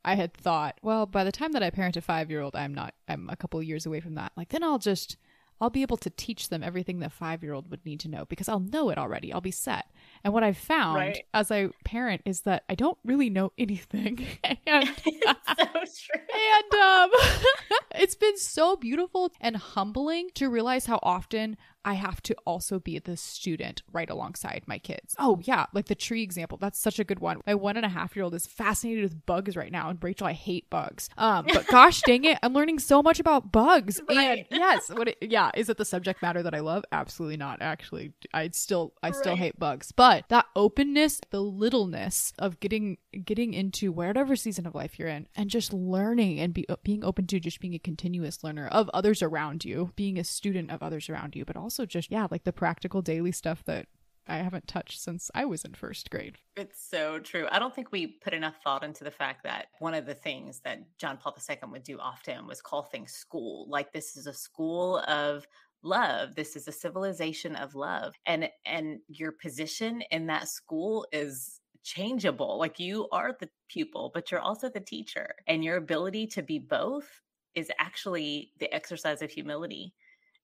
I 0.06 0.14
had 0.14 0.32
thought, 0.32 0.78
well, 0.82 1.04
by 1.04 1.24
the 1.24 1.32
time 1.32 1.50
that 1.52 1.64
I 1.64 1.70
parent 1.70 1.96
a 1.96 2.00
five 2.00 2.30
year 2.30 2.40
old, 2.40 2.54
I'm 2.54 2.72
not, 2.72 2.94
I'm 3.08 3.28
a 3.28 3.36
couple 3.36 3.60
years 3.60 3.84
away 3.86 3.98
from 4.00 4.14
that. 4.14 4.30
Like, 4.36 4.50
then 4.50 4.62
I'll 4.62 4.78
just, 4.78 5.16
I'll 5.60 5.68
be 5.68 5.82
able 5.82 5.96
to 5.98 6.10
teach 6.10 6.48
them 6.48 6.62
everything 6.62 7.00
that 7.00 7.12
five 7.12 7.42
year 7.42 7.52
old 7.52 7.70
would 7.70 7.84
need 7.84 7.98
to 8.00 8.08
know 8.08 8.24
because 8.24 8.48
I'll 8.48 8.60
know 8.60 8.90
it 8.90 8.98
already. 8.98 9.32
I'll 9.32 9.40
be 9.40 9.50
set. 9.50 9.86
And 10.22 10.32
what 10.32 10.44
I've 10.44 10.56
found 10.56 10.96
right. 10.96 11.24
as 11.34 11.50
I 11.50 11.70
parent 11.84 12.22
is 12.24 12.42
that 12.42 12.62
I 12.68 12.76
don't 12.76 12.98
really 13.04 13.30
know 13.30 13.52
anything. 13.58 14.24
and, 14.44 14.58
so 14.66 15.64
true. 15.64 16.20
and 16.34 16.80
um, 16.80 17.10
it's 17.96 18.14
been 18.14 18.36
so 18.38 18.76
beautiful 18.76 19.32
and 19.40 19.56
humbling 19.56 20.28
to 20.34 20.48
realize 20.48 20.86
how 20.86 21.00
often 21.02 21.56
I 21.86 21.94
have 21.94 22.20
to 22.22 22.34
also 22.44 22.80
be 22.80 22.98
the 22.98 23.16
student 23.16 23.84
right 23.92 24.10
alongside 24.10 24.64
my 24.66 24.78
kids. 24.78 25.14
Oh, 25.20 25.38
yeah, 25.44 25.66
like 25.72 25.86
the 25.86 25.94
tree 25.94 26.24
example. 26.24 26.58
That's 26.58 26.80
such 26.80 26.98
a 26.98 27.04
good 27.04 27.20
one. 27.20 27.40
My 27.46 27.54
one 27.54 27.76
and 27.76 27.86
a 27.86 27.88
half 27.88 28.16
year 28.16 28.24
old 28.24 28.34
is 28.34 28.44
fascinated 28.44 29.04
with 29.04 29.24
bugs 29.24 29.56
right 29.56 29.70
now. 29.70 29.88
And 29.88 30.02
Rachel, 30.02 30.26
I 30.26 30.32
hate 30.32 30.68
bugs. 30.68 31.08
Um, 31.16 31.46
but 31.46 31.66
gosh 31.70 32.02
dang 32.02 32.24
it, 32.24 32.40
I'm 32.42 32.52
learning 32.54 32.80
so 32.80 33.04
much 33.04 33.20
about 33.20 33.52
bugs. 33.52 34.00
Right. 34.08 34.48
And 34.50 34.60
yes, 34.60 34.90
what 34.90 35.08
it, 35.08 35.18
yeah, 35.20 35.52
is 35.54 35.68
it 35.68 35.76
the 35.76 35.84
subject 35.84 36.22
matter 36.22 36.42
that 36.42 36.54
I 36.54 36.60
love? 36.60 36.84
Absolutely 36.90 37.36
not. 37.36 37.62
Actually, 37.62 38.12
I 38.34 38.48
still 38.48 38.92
I 39.00 39.12
still 39.12 39.32
right. 39.32 39.38
hate 39.38 39.58
bugs. 39.58 39.92
But 39.92 40.28
that 40.28 40.46
openness, 40.56 41.20
the 41.30 41.40
littleness 41.40 42.32
of 42.36 42.58
getting 42.58 42.98
getting 43.24 43.54
into 43.54 43.92
whatever 43.92 44.34
season 44.34 44.66
of 44.66 44.74
life 44.74 44.98
you're 44.98 45.08
in 45.08 45.28
and 45.36 45.50
just 45.50 45.72
learning 45.72 46.40
and 46.40 46.52
be, 46.52 46.66
being 46.82 47.04
open 47.04 47.26
to 47.28 47.38
just 47.38 47.60
being 47.60 47.74
a 47.74 47.78
continuous 47.78 48.42
learner 48.42 48.66
of 48.68 48.88
others 48.90 49.22
around 49.22 49.64
you, 49.64 49.92
being 49.94 50.18
a 50.18 50.24
student 50.24 50.70
of 50.70 50.82
others 50.82 51.08
around 51.08 51.36
you, 51.36 51.44
but 51.44 51.56
also 51.56 51.66
also 51.66 51.84
just, 51.84 52.10
yeah, 52.10 52.26
like 52.30 52.44
the 52.44 52.52
practical 52.52 53.02
daily 53.02 53.32
stuff 53.32 53.62
that 53.64 53.86
I 54.28 54.38
haven't 54.38 54.66
touched 54.66 55.00
since 55.00 55.30
I 55.34 55.44
was 55.44 55.64
in 55.64 55.74
first 55.74 56.10
grade. 56.10 56.38
It's 56.56 56.80
so 56.88 57.18
true. 57.18 57.46
I 57.50 57.58
don't 57.58 57.74
think 57.74 57.92
we 57.92 58.06
put 58.06 58.32
enough 58.32 58.56
thought 58.64 58.82
into 58.82 59.04
the 59.04 59.10
fact 59.10 59.42
that 59.44 59.66
one 59.78 59.94
of 59.94 60.06
the 60.06 60.14
things 60.14 60.60
that 60.60 60.80
John 60.98 61.16
Paul 61.16 61.36
II 61.36 61.56
would 61.70 61.82
do 61.82 61.98
often 61.98 62.46
was 62.46 62.60
call 62.60 62.84
things 62.84 63.12
school. 63.12 63.66
Like 63.68 63.92
this 63.92 64.16
is 64.16 64.26
a 64.26 64.32
school 64.32 64.98
of 65.08 65.46
love. 65.82 66.34
This 66.34 66.56
is 66.56 66.66
a 66.66 66.72
civilization 66.72 67.54
of 67.56 67.74
love. 67.74 68.14
And 68.26 68.48
and 68.64 69.00
your 69.08 69.32
position 69.32 70.02
in 70.10 70.26
that 70.26 70.48
school 70.48 71.06
is 71.12 71.60
changeable. 71.86 72.58
Like 72.58 72.78
you 72.78 73.08
are 73.12 73.36
the 73.38 73.48
pupil, 73.68 74.10
but 74.12 74.30
you're 74.30 74.40
also 74.40 74.68
the 74.68 74.80
teacher. 74.80 75.34
And 75.46 75.64
your 75.64 75.76
ability 75.76 76.26
to 76.28 76.42
be 76.42 76.58
both 76.58 77.08
is 77.54 77.70
actually 77.78 78.52
the 78.58 78.72
exercise 78.74 79.22
of 79.22 79.30
humility 79.30 79.94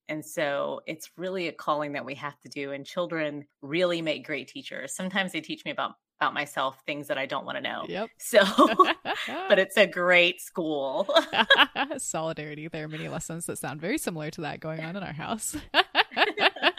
and 0.09 0.25
so 0.25 0.81
it's 0.85 1.09
really 1.17 1.47
a 1.47 1.51
calling 1.51 1.93
that 1.93 2.05
we 2.05 2.15
have 2.15 2.39
to 2.41 2.49
do. 2.49 2.71
And 2.71 2.85
children 2.85 3.45
really 3.61 4.01
make 4.01 4.25
great 4.25 4.47
teachers. 4.47 4.95
Sometimes 4.95 5.31
they 5.31 5.41
teach 5.41 5.63
me 5.65 5.71
about 5.71 5.93
about 6.19 6.33
myself 6.33 6.81
things 6.85 7.07
that 7.07 7.17
I 7.17 7.25
don't 7.25 7.43
want 7.43 7.57
to 7.57 7.61
know. 7.61 7.85
Yep. 7.87 8.09
So, 8.19 8.39
but 9.49 9.59
it's 9.59 9.77
a 9.77 9.87
great 9.87 10.39
school. 10.39 11.07
Solidarity. 11.97 12.67
There 12.67 12.85
are 12.85 12.87
many 12.87 13.09
lessons 13.09 13.45
that 13.47 13.57
sound 13.57 13.81
very 13.81 13.97
similar 13.97 14.29
to 14.31 14.41
that 14.41 14.59
going 14.59 14.79
on 14.81 14.95
in 14.95 15.03
our 15.03 15.11
house. 15.11 15.55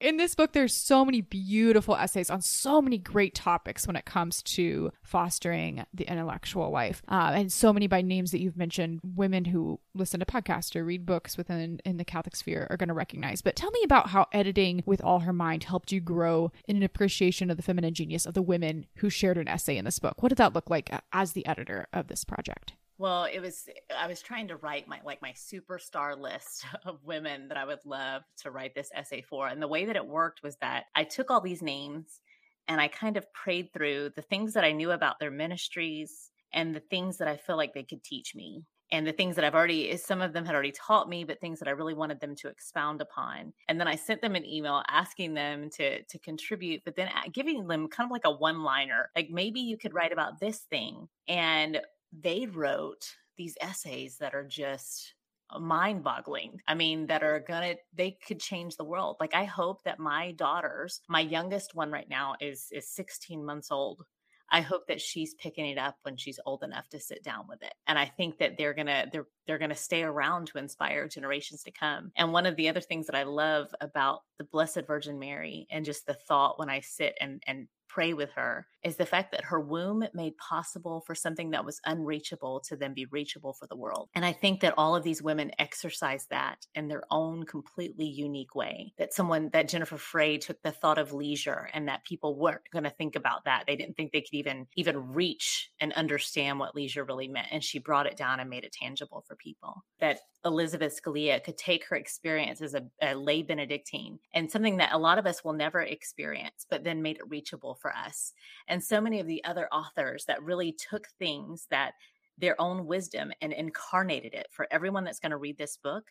in 0.00 0.16
this 0.16 0.34
book, 0.34 0.52
there's 0.52 0.74
so 0.74 1.04
many 1.04 1.20
beautiful 1.20 1.94
essays 1.94 2.30
on 2.30 2.40
so 2.40 2.80
many 2.80 2.98
great 2.98 3.34
topics 3.34 3.86
when 3.86 3.96
it 3.96 4.04
comes 4.04 4.42
to 4.42 4.92
fostering 5.02 5.84
the 5.92 6.10
intellectual 6.10 6.70
life, 6.70 7.02
uh, 7.08 7.32
and 7.34 7.52
so 7.52 7.72
many 7.72 7.86
by 7.86 8.00
names 8.00 8.30
that 8.30 8.40
you've 8.40 8.56
mentioned. 8.56 9.00
Women 9.14 9.44
who 9.46 9.78
listen 9.94 10.20
to 10.20 10.26
podcasts 10.26 10.74
or 10.74 10.84
read 10.84 11.04
books 11.04 11.36
within 11.36 11.80
in 11.84 11.98
the 11.98 12.04
Catholic 12.04 12.34
sphere 12.34 12.66
are 12.70 12.76
going 12.76 12.88
to 12.88 12.94
recognize. 12.94 13.42
But 13.42 13.56
tell 13.56 13.70
me 13.70 13.82
about 13.84 14.10
how 14.10 14.26
editing 14.32 14.82
with 14.86 15.02
All 15.04 15.20
Her 15.20 15.32
Mind 15.32 15.64
helped 15.64 15.92
you 15.92 16.00
grow 16.00 16.50
in 16.66 16.76
an 16.76 16.82
appreciation 16.82 17.50
of 17.50 17.56
the 17.56 17.62
feminine 17.62 17.94
genius 17.94 18.26
of 18.26 18.34
the 18.34 18.42
women 18.42 18.86
who 18.96 19.10
shared 19.10 19.38
an 19.38 19.48
essay 19.48 19.76
in 19.76 19.84
this 19.84 19.98
book. 19.98 20.22
What 20.22 20.30
did 20.30 20.38
that 20.38 20.54
look 20.54 20.70
like 20.70 20.90
as 21.12 21.32
the 21.32 21.46
editor 21.46 21.86
of 21.92 22.08
this 22.08 22.24
project? 22.24 22.72
Well, 23.00 23.24
it 23.24 23.40
was 23.40 23.66
I 23.96 24.06
was 24.08 24.20
trying 24.20 24.48
to 24.48 24.56
write 24.56 24.86
my 24.86 25.00
like 25.02 25.22
my 25.22 25.32
superstar 25.32 26.20
list 26.20 26.66
of 26.84 27.02
women 27.02 27.48
that 27.48 27.56
I 27.56 27.64
would 27.64 27.86
love 27.86 28.24
to 28.42 28.50
write 28.50 28.74
this 28.74 28.90
essay 28.94 29.22
for. 29.22 29.48
And 29.48 29.62
the 29.62 29.68
way 29.68 29.86
that 29.86 29.96
it 29.96 30.06
worked 30.06 30.42
was 30.42 30.56
that 30.56 30.84
I 30.94 31.04
took 31.04 31.30
all 31.30 31.40
these 31.40 31.62
names 31.62 32.20
and 32.68 32.78
I 32.78 32.88
kind 32.88 33.16
of 33.16 33.32
prayed 33.32 33.72
through 33.72 34.10
the 34.16 34.22
things 34.22 34.52
that 34.52 34.64
I 34.64 34.72
knew 34.72 34.90
about 34.90 35.18
their 35.18 35.30
ministries 35.30 36.30
and 36.52 36.74
the 36.74 36.80
things 36.80 37.16
that 37.16 37.26
I 37.26 37.38
feel 37.38 37.56
like 37.56 37.72
they 37.72 37.84
could 37.84 38.04
teach 38.04 38.34
me 38.34 38.64
and 38.92 39.06
the 39.06 39.12
things 39.12 39.36
that 39.36 39.46
I've 39.46 39.54
already 39.54 39.92
eh, 39.92 39.96
some 39.96 40.20
of 40.20 40.34
them 40.34 40.44
had 40.44 40.54
already 40.54 40.72
taught 40.72 41.08
me 41.08 41.24
but 41.24 41.40
things 41.40 41.58
that 41.60 41.68
I 41.68 41.72
really 41.72 41.94
wanted 41.94 42.20
them 42.20 42.34
to 42.36 42.48
expound 42.48 43.00
upon 43.00 43.54
and 43.66 43.80
then 43.80 43.88
I 43.88 43.96
sent 43.96 44.20
them 44.20 44.34
an 44.34 44.44
email 44.44 44.82
asking 44.88 45.32
them 45.32 45.70
to 45.70 46.02
to 46.02 46.18
contribute 46.18 46.82
but 46.84 46.96
then 46.96 47.08
uh, 47.08 47.30
giving 47.32 47.66
them 47.66 47.88
kind 47.88 48.06
of 48.06 48.12
like 48.12 48.26
a 48.26 48.30
one 48.30 48.62
liner 48.62 49.08
like 49.16 49.30
maybe 49.30 49.60
you 49.60 49.78
could 49.78 49.94
write 49.94 50.12
about 50.12 50.38
this 50.38 50.58
thing 50.58 51.08
and 51.26 51.80
they 52.12 52.46
wrote 52.46 53.04
these 53.36 53.56
essays 53.60 54.18
that 54.18 54.34
are 54.34 54.46
just 54.46 55.14
uh, 55.50 55.58
mind 55.58 56.02
boggling. 56.02 56.60
I 56.66 56.74
mean, 56.74 57.06
that 57.06 57.22
are 57.22 57.40
gonna, 57.40 57.74
they 57.94 58.18
could 58.26 58.40
change 58.40 58.76
the 58.76 58.84
world. 58.84 59.16
Like, 59.20 59.34
I 59.34 59.44
hope 59.44 59.82
that 59.84 59.98
my 59.98 60.32
daughters, 60.32 61.00
my 61.08 61.20
youngest 61.20 61.74
one 61.74 61.90
right 61.90 62.08
now 62.08 62.34
is, 62.40 62.68
is 62.70 62.88
16 62.88 63.44
months 63.44 63.70
old. 63.70 64.04
I 64.52 64.60
hope 64.62 64.88
that 64.88 65.00
she's 65.00 65.34
picking 65.34 65.66
it 65.66 65.78
up 65.78 65.96
when 66.02 66.16
she's 66.16 66.40
old 66.44 66.62
enough 66.64 66.88
to 66.88 67.00
sit 67.00 67.22
down 67.22 67.46
with 67.48 67.62
it. 67.62 67.72
And 67.86 67.98
I 67.98 68.06
think 68.06 68.38
that 68.38 68.58
they're 68.58 68.74
going 68.74 68.88
to 68.88 69.06
they're 69.12 69.28
they're 69.46 69.58
going 69.58 69.70
to 69.70 69.76
stay 69.76 70.02
around 70.02 70.48
to 70.48 70.58
inspire 70.58 71.06
generations 71.06 71.62
to 71.64 71.70
come. 71.70 72.10
And 72.16 72.32
one 72.32 72.46
of 72.46 72.56
the 72.56 72.68
other 72.68 72.80
things 72.80 73.06
that 73.06 73.14
I 73.14 73.22
love 73.22 73.68
about 73.80 74.20
the 74.38 74.44
Blessed 74.44 74.86
Virgin 74.86 75.18
Mary 75.18 75.66
and 75.70 75.84
just 75.84 76.04
the 76.06 76.14
thought 76.14 76.58
when 76.58 76.68
I 76.68 76.80
sit 76.80 77.14
and 77.20 77.42
and 77.46 77.68
pray 77.92 78.12
with 78.12 78.30
her 78.36 78.66
is 78.82 78.96
the 78.96 79.06
fact 79.06 79.32
that 79.32 79.44
her 79.44 79.60
womb 79.60 80.04
made 80.14 80.36
possible 80.36 81.02
for 81.06 81.14
something 81.14 81.50
that 81.50 81.64
was 81.64 81.80
unreachable 81.84 82.60
to 82.60 82.76
then 82.76 82.94
be 82.94 83.06
reachable 83.06 83.52
for 83.52 83.66
the 83.66 83.76
world. 83.76 84.08
And 84.14 84.24
I 84.24 84.32
think 84.32 84.60
that 84.60 84.74
all 84.78 84.96
of 84.96 85.02
these 85.02 85.22
women 85.22 85.50
exercise 85.58 86.26
that 86.30 86.66
in 86.74 86.88
their 86.88 87.02
own 87.10 87.44
completely 87.44 88.06
unique 88.06 88.54
way. 88.54 88.94
That 88.98 89.12
someone, 89.12 89.50
that 89.52 89.68
Jennifer 89.68 89.98
Frey 89.98 90.38
took 90.38 90.62
the 90.62 90.72
thought 90.72 90.98
of 90.98 91.12
leisure 91.12 91.68
and 91.74 91.88
that 91.88 92.04
people 92.04 92.38
weren't 92.38 92.62
going 92.72 92.84
to 92.84 92.90
think 92.90 93.16
about 93.16 93.44
that. 93.44 93.64
They 93.66 93.76
didn't 93.76 93.96
think 93.96 94.12
they 94.12 94.22
could 94.22 94.34
even, 94.34 94.66
even 94.76 95.12
reach 95.12 95.70
and 95.80 95.92
understand 95.92 96.58
what 96.58 96.74
leisure 96.74 97.04
really 97.04 97.28
meant. 97.28 97.48
And 97.50 97.62
she 97.62 97.78
brought 97.78 98.06
it 98.06 98.16
down 98.16 98.40
and 98.40 98.48
made 98.48 98.64
it 98.64 98.72
tangible 98.72 99.24
for 99.26 99.36
people. 99.36 99.84
That 100.00 100.20
Elizabeth 100.44 100.98
Scalia 100.98 101.42
could 101.42 101.58
take 101.58 101.86
her 101.88 101.96
experience 101.96 102.62
as 102.62 102.74
a, 102.74 102.86
a 103.02 103.14
lay 103.14 103.42
Benedictine 103.42 104.18
and 104.32 104.50
something 104.50 104.78
that 104.78 104.92
a 104.92 104.98
lot 104.98 105.18
of 105.18 105.26
us 105.26 105.44
will 105.44 105.52
never 105.52 105.80
experience, 105.80 106.66
but 106.70 106.82
then 106.82 107.02
made 107.02 107.16
it 107.16 107.28
reachable 107.28 107.78
for 107.80 107.94
us 107.96 108.32
and 108.68 108.82
so 108.82 109.00
many 109.00 109.20
of 109.20 109.26
the 109.26 109.42
other 109.44 109.68
authors 109.72 110.24
that 110.26 110.42
really 110.42 110.72
took 110.72 111.08
things 111.18 111.66
that 111.70 111.92
their 112.38 112.60
own 112.60 112.86
wisdom 112.86 113.32
and 113.42 113.52
incarnated 113.52 114.32
it. 114.32 114.46
For 114.50 114.66
everyone 114.70 115.04
that's 115.04 115.20
going 115.20 115.30
to 115.30 115.36
read 115.36 115.58
this 115.58 115.76
book 115.76 116.04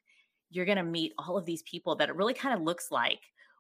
you're 0.50 0.66
going 0.66 0.78
to 0.78 0.84
meet 0.84 1.14
all 1.18 1.38
of 1.38 1.46
these 1.46 1.62
people 1.64 1.96
that 1.96 2.10
it 2.10 2.16
really 2.16 2.34
kind 2.34 2.56
of 2.56 2.62
looks 2.62 2.92
like 2.92 3.20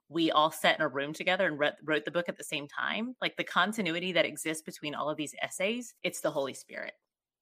we 0.09 0.31
all 0.31 0.51
sat 0.51 0.75
in 0.75 0.81
a 0.81 0.87
room 0.87 1.13
together 1.13 1.45
and 1.45 1.59
wrote, 1.59 1.73
wrote 1.83 2.03
the 2.03 2.11
book 2.11 2.27
at 2.27 2.37
the 2.37 2.43
same 2.43 2.67
time. 2.67 3.15
Like 3.21 3.37
the 3.37 3.43
continuity 3.43 4.11
that 4.13 4.25
exists 4.25 4.63
between 4.63 4.95
all 4.95 5.09
of 5.09 5.17
these 5.17 5.35
essays 5.41 5.93
it's 6.03 6.21
the 6.21 6.31
holy 6.31 6.53
spirit 6.53 6.93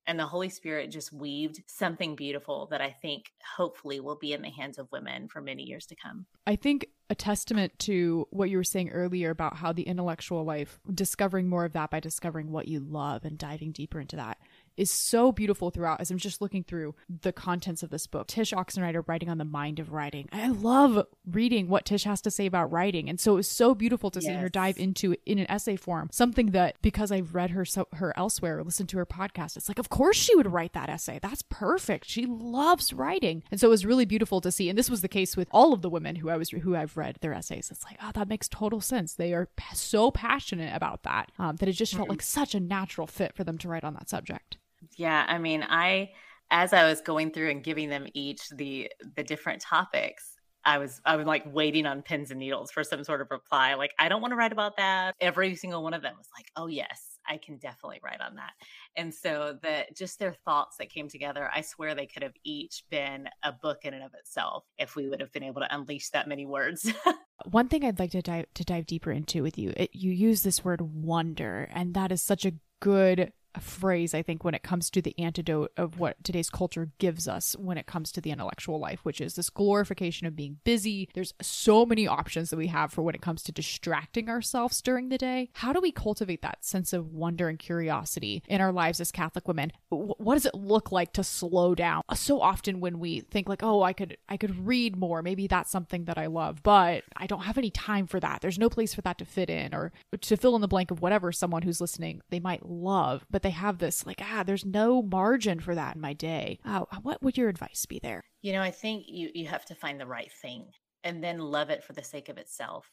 and 0.08 0.18
the 0.18 0.26
Holy 0.26 0.50
Spirit 0.50 0.90
just 0.90 1.12
weaved 1.12 1.62
something 1.68 2.16
beautiful 2.16 2.68
that 2.72 2.82
I 2.82 2.92
think 3.02 3.34
hopefully 3.58 4.00
will 4.00 4.16
be 4.16 4.34
in 4.34 4.42
the 4.42 4.50
hands 4.50 4.78
of 4.78 4.92
women 4.92 5.28
for 5.28 5.42
many 5.42 5.64
years 5.64 5.86
to 5.88 5.96
come. 5.96 6.26
I 6.48 6.56
think 6.56 6.88
a 7.10 7.16
testament 7.16 7.78
to 7.80 8.26
what 8.32 8.50
you 8.50 8.58
were 8.58 8.64
saying 8.64 8.90
earlier 8.90 9.30
about 9.30 9.58
how 9.58 9.74
the 9.74 9.84
intellectual 9.84 10.44
life, 10.44 10.80
discovering 10.94 11.48
more 11.48 11.66
of 11.66 11.74
that 11.74 11.92
by 11.92 12.00
discovering 12.00 12.52
what 12.52 12.68
you 12.68 12.80
love 12.80 13.26
and 13.26 13.38
diving 13.38 13.72
deeper 13.72 14.00
into 14.00 14.16
that, 14.16 14.38
is 14.78 14.92
so 14.92 15.32
beautiful 15.32 15.72
throughout 15.72 16.00
as 16.00 16.12
I'm 16.12 16.18
just 16.18 16.42
looking 16.42 16.64
through 16.64 16.96
the 17.10 17.34
contents 17.34 17.84
of 17.84 17.90
this 17.90 18.08
book. 18.08 18.28
Tsh 18.28 18.54
Oxenreider 18.54 19.04
writing 19.08 19.30
on 19.30 19.38
the 19.38 19.46
mind 19.46 19.80
of 19.80 19.92
writing. 19.92 20.30
I 20.32 20.50
love 20.50 21.06
reading 21.30 21.68
what 21.68 21.86
Tsh 21.86 22.04
has 22.04 22.22
to 22.22 22.32
say 22.32 22.46
about 22.46 22.72
writing. 22.72 23.10
And 23.10 23.20
so 23.20 23.34
it 23.34 23.36
was 23.36 23.50
so 23.50 23.76
beautiful 23.76 24.12
to 24.12 24.20
yes. 24.20 24.28
see 24.28 24.40
her 24.40 24.50
dive 24.50 24.78
into 24.78 25.16
in 25.26 25.40
an 25.40 25.50
essay 25.50 25.76
form, 25.76 26.10
something 26.12 26.52
that 26.52 26.76
because 26.82 27.12
I've 27.12 27.36
read 27.36 27.52
her 27.52 27.66
so 27.66 27.88
her 27.94 28.14
elsewhere, 28.18 28.64
listened 28.64 28.90
to 28.90 28.98
her 28.98 29.06
podcast, 29.06 29.58
it's 29.58 29.68
like, 29.68 29.80
of 29.80 29.90
course 29.90 30.18
she 30.18 30.36
would 30.36 30.52
write 30.52 30.74
that 30.74 30.90
essay. 30.90 31.20
That's 31.22 31.42
perfect. 31.42 32.06
She 32.06 32.26
loves 32.26 32.94
writing. 32.94 33.44
And 33.52 33.60
so 33.60 33.68
it 33.68 33.72
was 33.72 33.86
really 33.86 34.06
beautiful 34.06 34.42
to 34.42 34.52
see. 34.52 34.70
And 34.70 34.78
this 34.78 34.90
was 34.90 35.02
the 35.02 35.08
case 35.08 35.36
with 35.36 35.48
all 35.52 35.74
of 35.74 35.82
the 35.82 35.90
women 35.90 36.18
who 36.18 36.30
I 36.30 36.38
was 36.38 36.50
who 36.50 36.76
I've 36.76 36.98
read 36.98 37.18
their 37.22 37.34
essays. 37.34 37.70
It's 37.72 37.84
like, 37.84 37.98
oh, 38.02 38.12
that 38.14 38.30
makes 38.30 38.48
total 38.48 38.82
sense. 38.82 39.14
They 39.14 39.34
are 39.34 39.50
so 39.74 40.12
passionate 40.12 40.76
about 40.76 41.04
that 41.04 41.32
um, 41.40 41.56
that 41.58 41.70
it 41.70 41.74
just 41.74 41.94
felt 41.94 42.06
mm-hmm. 42.06 42.14
like 42.14 42.22
such 42.22 42.56
a 42.56 42.60
natural 42.60 43.08
fit 43.08 43.36
for 43.36 43.44
them 43.44 43.58
to 43.60 43.68
write 43.68 43.84
on 43.84 43.94
that 43.96 44.10
subject. 44.10 44.58
Yeah, 44.98 45.26
I 45.28 45.38
mean, 45.38 45.64
I 45.64 46.12
as 46.50 46.74
I 46.74 46.86
was 46.86 47.02
going 47.02 47.32
through 47.32 47.50
and 47.50 47.64
giving 47.64 47.90
them 47.90 48.08
each 48.14 48.50
the 48.50 48.92
the 49.16 49.24
different 49.24 49.62
topics, 49.62 50.34
I 50.66 50.80
was 50.80 51.00
I 51.06 51.16
was 51.16 51.26
like 51.26 51.44
waiting 51.46 51.86
on 51.86 52.02
pins 52.02 52.32
and 52.32 52.40
needles 52.40 52.72
for 52.72 52.84
some 52.84 53.04
sort 53.04 53.22
of 53.22 53.28
reply. 53.32 53.76
Like, 53.76 53.92
I 54.00 54.10
don't 54.10 54.22
want 54.22 54.32
to 54.32 54.36
write 54.36 54.52
about 54.52 54.78
that. 54.78 55.16
Every 55.22 55.56
single 55.56 55.84
one 55.84 55.94
of 55.94 56.02
them 56.02 56.16
was 56.18 56.28
like, 56.36 56.48
"Oh 56.56 56.68
yes, 56.68 57.20
I 57.28 57.38
can 57.38 57.58
definitely 57.58 58.00
write 58.04 58.22
on 58.22 58.36
that." 58.36 58.52
And 58.96 59.14
so 59.14 59.58
the 59.62 59.86
just 59.96 60.20
their 60.20 60.34
thoughts 60.46 60.78
that 60.78 60.90
came 60.90 61.10
together, 61.10 61.50
I 61.54 61.62
swear 61.62 61.94
they 61.94 62.08
could 62.08 62.24
have 62.24 62.36
each 62.44 62.84
been 62.90 63.30
a 63.44 63.52
book 63.52 63.80
in 63.84 63.94
and 63.94 64.04
of 64.04 64.14
itself 64.16 64.66
if 64.80 64.96
we 64.96 65.08
would 65.08 65.22
have 65.22 65.32
been 65.32 65.44
able 65.44 65.62
to 65.62 65.74
unleash 65.74 66.10
that 66.10 66.28
many 66.28 66.46
words. 66.46 66.92
One 67.46 67.68
thing 67.68 67.86
I'd 67.86 68.00
like 68.00 68.12
to 68.12 68.22
dive 68.22 68.48
to 68.56 68.64
dive 68.64 68.88
deeper 68.88 69.12
into 69.12 69.44
with 69.44 69.58
you, 69.58 69.74
it, 69.78 69.92
you 69.94 70.12
use 70.12 70.42
this 70.42 70.66
word 70.66 70.82
wonder, 70.82 71.70
and 71.72 71.94
that 71.94 72.12
is 72.12 72.22
such 72.22 72.46
a 72.46 72.54
good 72.80 73.32
phrase, 73.60 74.14
I 74.14 74.22
think, 74.22 74.44
when 74.44 74.54
it 74.54 74.64
comes 74.64 74.90
to 74.92 75.02
the 75.02 75.18
antidote 75.20 75.72
of 75.78 76.00
what 76.00 76.24
today's 76.24 76.50
culture 76.50 76.90
gives 76.98 77.28
us 77.28 77.56
when 77.60 77.78
it 77.78 77.86
comes 77.86 78.12
to 78.12 78.22
the 78.22 78.32
intellectual 78.32 78.80
life, 78.80 79.00
which 79.04 79.22
is 79.22 79.36
this 79.36 79.50
glorification 79.50 80.28
of 80.28 80.36
being 80.36 80.58
busy. 80.64 81.10
There's 81.14 81.34
so 81.42 81.86
many 81.86 82.08
options 82.08 82.50
that 82.50 82.58
we 82.58 82.68
have 82.68 82.92
for 82.92 83.02
when 83.02 83.16
it 83.16 83.22
comes 83.22 83.44
to 83.44 83.52
distracting 83.52 84.30
ourselves 84.30 84.82
during 84.82 85.10
the 85.10 85.18
day. 85.18 85.50
How 85.54 85.74
do 85.74 85.80
we 85.82 85.92
cultivate 85.92 86.42
that 86.42 86.64
sense 86.64 86.94
of 86.94 87.14
wonder 87.14 87.50
and 87.50 87.60
curiosity 87.60 88.44
in 88.48 88.62
our 88.62 88.72
lives 88.72 89.00
as 89.00 89.12
Catholic 89.12 89.48
women? 89.48 89.72
What 89.90 90.36
does 90.36 90.46
it 90.46 90.56
look 90.56 90.92
like 90.92 91.14
to 91.14 91.24
slow 91.24 91.76
down? 91.76 92.02
So 92.16 92.42
often 92.42 92.80
when 92.80 93.00
we 93.00 93.22
think 93.22 93.50
like, 93.50 93.64
oh, 93.64 93.84
I 93.84 93.94
could 93.94 94.18
I 94.30 94.38
could 94.38 94.66
read 94.66 94.96
more, 94.96 95.22
maybe 95.22 95.48
that's 95.48 95.72
something 95.72 96.06
that 96.06 96.18
I 96.18 96.28
love, 96.28 96.64
but 96.64 97.04
I 97.16 97.28
don't 97.28 97.42
have 97.42 97.58
any 97.58 97.70
time 97.70 98.08
for 98.08 98.20
that. 98.20 98.42
There's 98.42 98.60
no 98.60 98.70
place 98.70 98.94
for 98.94 99.02
that 99.02 99.18
to 99.20 99.26
fit 99.26 99.50
in 99.50 99.74
or 99.74 99.92
to 100.22 100.38
fill 100.38 100.56
in 100.56 100.62
the 100.62 100.68
blank 100.68 100.92
of 100.92 101.02
whatever 101.02 101.32
someone 101.32 101.62
who's 101.62 101.82
listening 101.82 102.22
they 102.30 102.40
might 102.40 102.66
love, 102.66 103.26
but 103.30 103.44
they 103.48 103.52
have 103.52 103.78
this 103.78 104.06
like 104.06 104.22
ah 104.22 104.44
there's 104.44 104.66
no 104.66 105.02
margin 105.02 105.62
for 105.62 105.74
that 105.74 105.96
in 105.96 106.02
my 106.02 106.12
day. 106.12 106.60
Uh, 106.66 106.84
what 107.02 107.24
would 107.24 107.38
your 107.38 107.48
advice 107.48 107.86
be 107.86 107.98
there? 108.04 108.26
You 108.42 108.52
know 108.52 108.62
i 108.62 108.72
think 108.72 109.06
you 109.08 109.30
you 109.34 109.48
have 109.48 109.64
to 109.66 109.76
find 109.76 110.00
the 110.00 110.06
right 110.06 110.32
thing 110.42 110.66
and 111.06 111.24
then 111.24 111.40
love 111.40 111.70
it 111.70 111.84
for 111.84 111.94
the 111.94 112.04
sake 112.04 112.28
of 112.28 112.38
itself. 112.38 112.92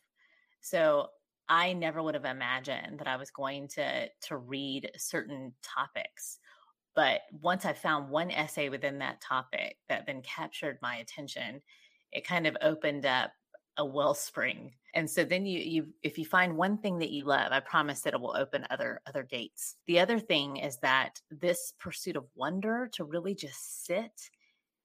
So 0.60 1.08
i 1.48 1.72
never 1.72 2.02
would 2.02 2.14
have 2.14 2.24
imagined 2.24 2.98
that 2.98 3.08
i 3.08 3.16
was 3.16 3.30
going 3.30 3.68
to 3.68 4.08
to 4.22 4.36
read 4.36 4.90
certain 4.96 5.52
topics 5.62 6.38
but 6.94 7.20
once 7.42 7.66
i 7.66 7.72
found 7.72 8.08
one 8.08 8.30
essay 8.30 8.70
within 8.70 8.98
that 8.98 9.20
topic 9.20 9.76
that 9.90 10.06
then 10.06 10.22
captured 10.22 10.78
my 10.80 10.96
attention 10.96 11.60
it 12.12 12.26
kind 12.26 12.46
of 12.46 12.56
opened 12.62 13.04
up 13.04 13.30
a 13.76 13.84
wellspring 13.84 14.72
and 14.94 15.10
so 15.10 15.24
then 15.24 15.44
you 15.44 15.58
you 15.60 15.86
if 16.02 16.18
you 16.18 16.24
find 16.24 16.56
one 16.56 16.78
thing 16.78 16.98
that 16.98 17.10
you 17.10 17.24
love 17.24 17.52
i 17.52 17.60
promise 17.60 18.00
that 18.00 18.14
it 18.14 18.20
will 18.20 18.36
open 18.36 18.66
other 18.70 19.00
other 19.06 19.22
gates 19.22 19.76
the 19.86 20.00
other 20.00 20.18
thing 20.18 20.56
is 20.56 20.78
that 20.78 21.20
this 21.30 21.74
pursuit 21.78 22.16
of 22.16 22.24
wonder 22.34 22.88
to 22.92 23.04
really 23.04 23.34
just 23.34 23.84
sit 23.84 24.30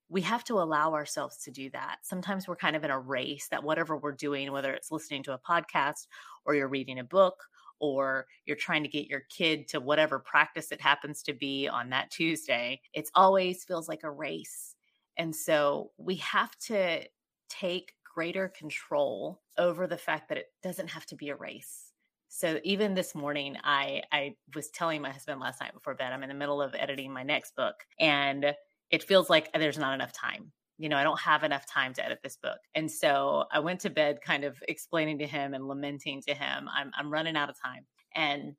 we 0.10 0.22
have 0.22 0.44
to 0.44 0.56
allow 0.56 0.94
ourselves 0.94 1.38
to 1.38 1.52
do 1.52 1.70
that. 1.70 1.98
Sometimes 2.02 2.48
we're 2.48 2.56
kind 2.56 2.76
of 2.76 2.84
in 2.84 2.90
a 2.90 3.00
race 3.00 3.48
that 3.52 3.64
whatever 3.64 3.96
we're 3.96 4.12
doing 4.12 4.52
whether 4.52 4.74
it's 4.74 4.92
listening 4.92 5.24
to 5.24 5.34
a 5.34 5.40
podcast 5.40 6.08
or 6.46 6.56
you're 6.56 6.68
reading 6.68 7.00
a 7.00 7.04
book 7.04 7.44
or 7.80 8.26
you're 8.46 8.58
trying 8.58 8.84
to 8.84 8.90
get 8.90 9.08
your 9.08 9.22
kid 9.30 9.68
to 9.70 9.80
whatever 9.80 10.20
practice 10.20 10.72
it 10.72 10.82
happens 10.82 11.22
to 11.24 11.34
be 11.34 11.68
on 11.68 11.92
that 11.92 12.10
tuesday 12.10 12.82
it's 12.94 13.12
always 13.16 13.64
feels 13.64 13.88
like 13.88 14.04
a 14.04 14.12
race. 14.12 14.76
And 15.18 15.36
so 15.36 15.92
we 15.98 16.16
have 16.16 16.58
to 16.68 17.04
take 17.50 17.94
greater 18.14 18.50
control 18.50 19.42
over 19.58 19.88
the 19.88 19.98
fact 19.98 20.30
that 20.30 20.38
it 20.38 20.48
doesn't 20.64 20.90
have 20.90 21.06
to 21.08 21.16
be 21.16 21.30
a 21.30 21.36
race. 21.36 21.92
So 22.28 22.60
even 22.64 22.94
this 22.94 23.16
morning, 23.16 23.58
I 23.64 24.04
I 24.12 24.36
was 24.54 24.70
telling 24.70 25.02
my 25.02 25.12
husband 25.12 25.40
last 25.40 25.62
night 25.62 25.74
before 25.74 25.96
bed, 25.96 26.14
I'm 26.14 26.24
in 26.24 26.30
the 26.30 26.36
middle 26.36 26.62
of 26.62 26.76
editing 26.76 27.12
my 27.12 27.24
next 27.24 27.56
book, 27.56 27.76
and 28.00 28.54
it 28.92 29.04
feels 29.04 29.30
like 29.30 29.52
there's 29.54 29.78
not 29.78 29.94
enough 29.94 30.14
time. 30.14 30.52
You 30.78 30.90
know, 30.90 30.98
I 30.98 31.04
don't 31.04 31.20
have 31.20 31.44
enough 31.44 31.66
time 31.66 31.94
to 31.96 32.06
edit 32.06 32.20
this 32.24 32.38
book. 32.38 32.60
And 32.74 32.90
so 32.90 33.46
I 33.52 33.60
went 33.60 33.82
to 33.82 33.90
bed 33.90 34.20
kind 34.22 34.44
of 34.44 34.58
explaining 34.68 35.20
to 35.20 35.28
him 35.28 35.54
and 35.54 35.68
lamenting 35.68 36.22
to 36.28 36.34
him, 36.34 36.70
I'm, 36.74 36.92
I'm 36.98 37.12
running 37.12 37.36
out 37.36 37.50
of 37.50 37.62
time. 37.62 37.86
And 38.16 38.56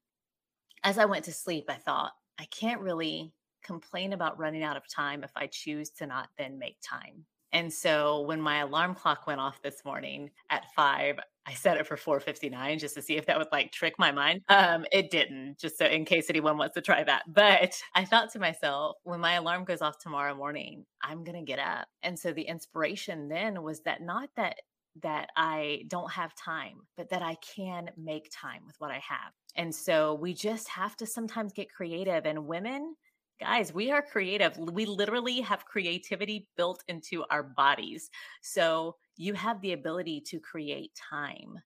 as 0.85 0.99
I 0.99 1.07
went 1.07 1.25
to 1.25 1.33
sleep, 1.33 1.65
I 1.69 1.77
thought, 1.77 2.13
I 2.39 2.45
can't 2.45 2.83
really 2.83 3.33
complain 3.65 4.13
about 4.13 4.39
running 4.39 4.63
out 4.63 4.77
of 4.77 4.83
time 4.89 5.25
if 5.25 5.31
I 5.35 5.47
choose 5.47 5.91
to 5.91 6.07
not 6.07 6.29
then 6.37 6.59
make 6.59 6.77
time. 6.83 7.25
And 7.53 7.73
so 7.73 8.21
when 8.23 8.41
my 8.41 8.59
alarm 8.59 8.95
clock 8.95 9.27
went 9.27 9.41
off 9.41 9.61
this 9.63 9.85
morning 9.85 10.31
at 10.51 10.71
five, 10.75 11.19
I 11.47 11.55
set 11.55 11.79
it 11.79 11.87
for 11.87 11.97
4:59 11.97 12.79
just 12.79 12.95
to 12.95 13.03
see 13.03 13.17
if 13.17 13.27
that 13.27 13.39
would 13.39 13.49
like 13.51 13.73
trick 13.73 13.95
my 13.99 14.13
mind. 14.13 14.43
Um, 14.49 14.87
it 14.93 15.11
didn't, 15.11 15.59
just 15.59 15.79
so 15.79 15.87
in 15.87 16.05
case 16.05 16.31
anyone 16.31 16.59
wants 16.59 16.75
to 16.75 16.81
try 16.81 17.03
that. 17.03 17.25
But 17.33 17.81
I 17.95 18.05
thought 18.05 18.31
to 18.33 18.39
myself, 18.39 18.97
when 19.03 19.21
my 19.21 19.35
alarm 19.35 19.65
goes 19.65 19.83
off 19.83 19.99
tomorrow 19.99 20.35
morning, 20.35 20.87
I'm 21.03 21.25
gonna 21.25 21.43
get 21.43 21.59
up. 21.59 21.89
And 22.03 22.19
so 22.19 22.33
the 22.33 22.43
inspiration 22.43 23.29
then 23.29 23.63
was 23.63 23.81
that 23.83 24.01
not 24.03 24.31
that 24.37 24.57
that 25.03 25.31
I 25.37 25.85
don't 25.89 26.11
have 26.13 26.35
time, 26.35 26.81
but 26.97 27.09
that 27.11 27.23
I 27.23 27.37
can 27.37 27.91
make 27.97 28.29
time 28.33 28.63
with 28.67 28.75
what 28.79 28.91
I 28.91 28.99
have. 28.99 29.33
And 29.57 29.75
so 29.75 30.15
we 30.15 30.35
just 30.35 30.69
have 30.69 30.97
to 30.97 31.07
sometimes 31.07 31.53
get 31.53 31.73
creative. 31.73 32.27
And 32.27 32.47
women, 32.47 32.97
guys, 33.41 33.73
we 33.73 33.91
are 33.91 34.03
creative. 34.03 34.57
We 34.59 34.85
literally 34.85 35.41
have 35.41 35.65
creativity 35.65 36.47
built 36.57 36.85
into 36.89 37.25
our 37.31 37.43
bodies. 37.43 38.11
So 38.43 38.97
you 39.17 39.35
have 39.35 39.61
the 39.61 39.73
ability 39.73 40.23
to 40.27 40.39
create 40.39 40.93
time. 40.95 41.59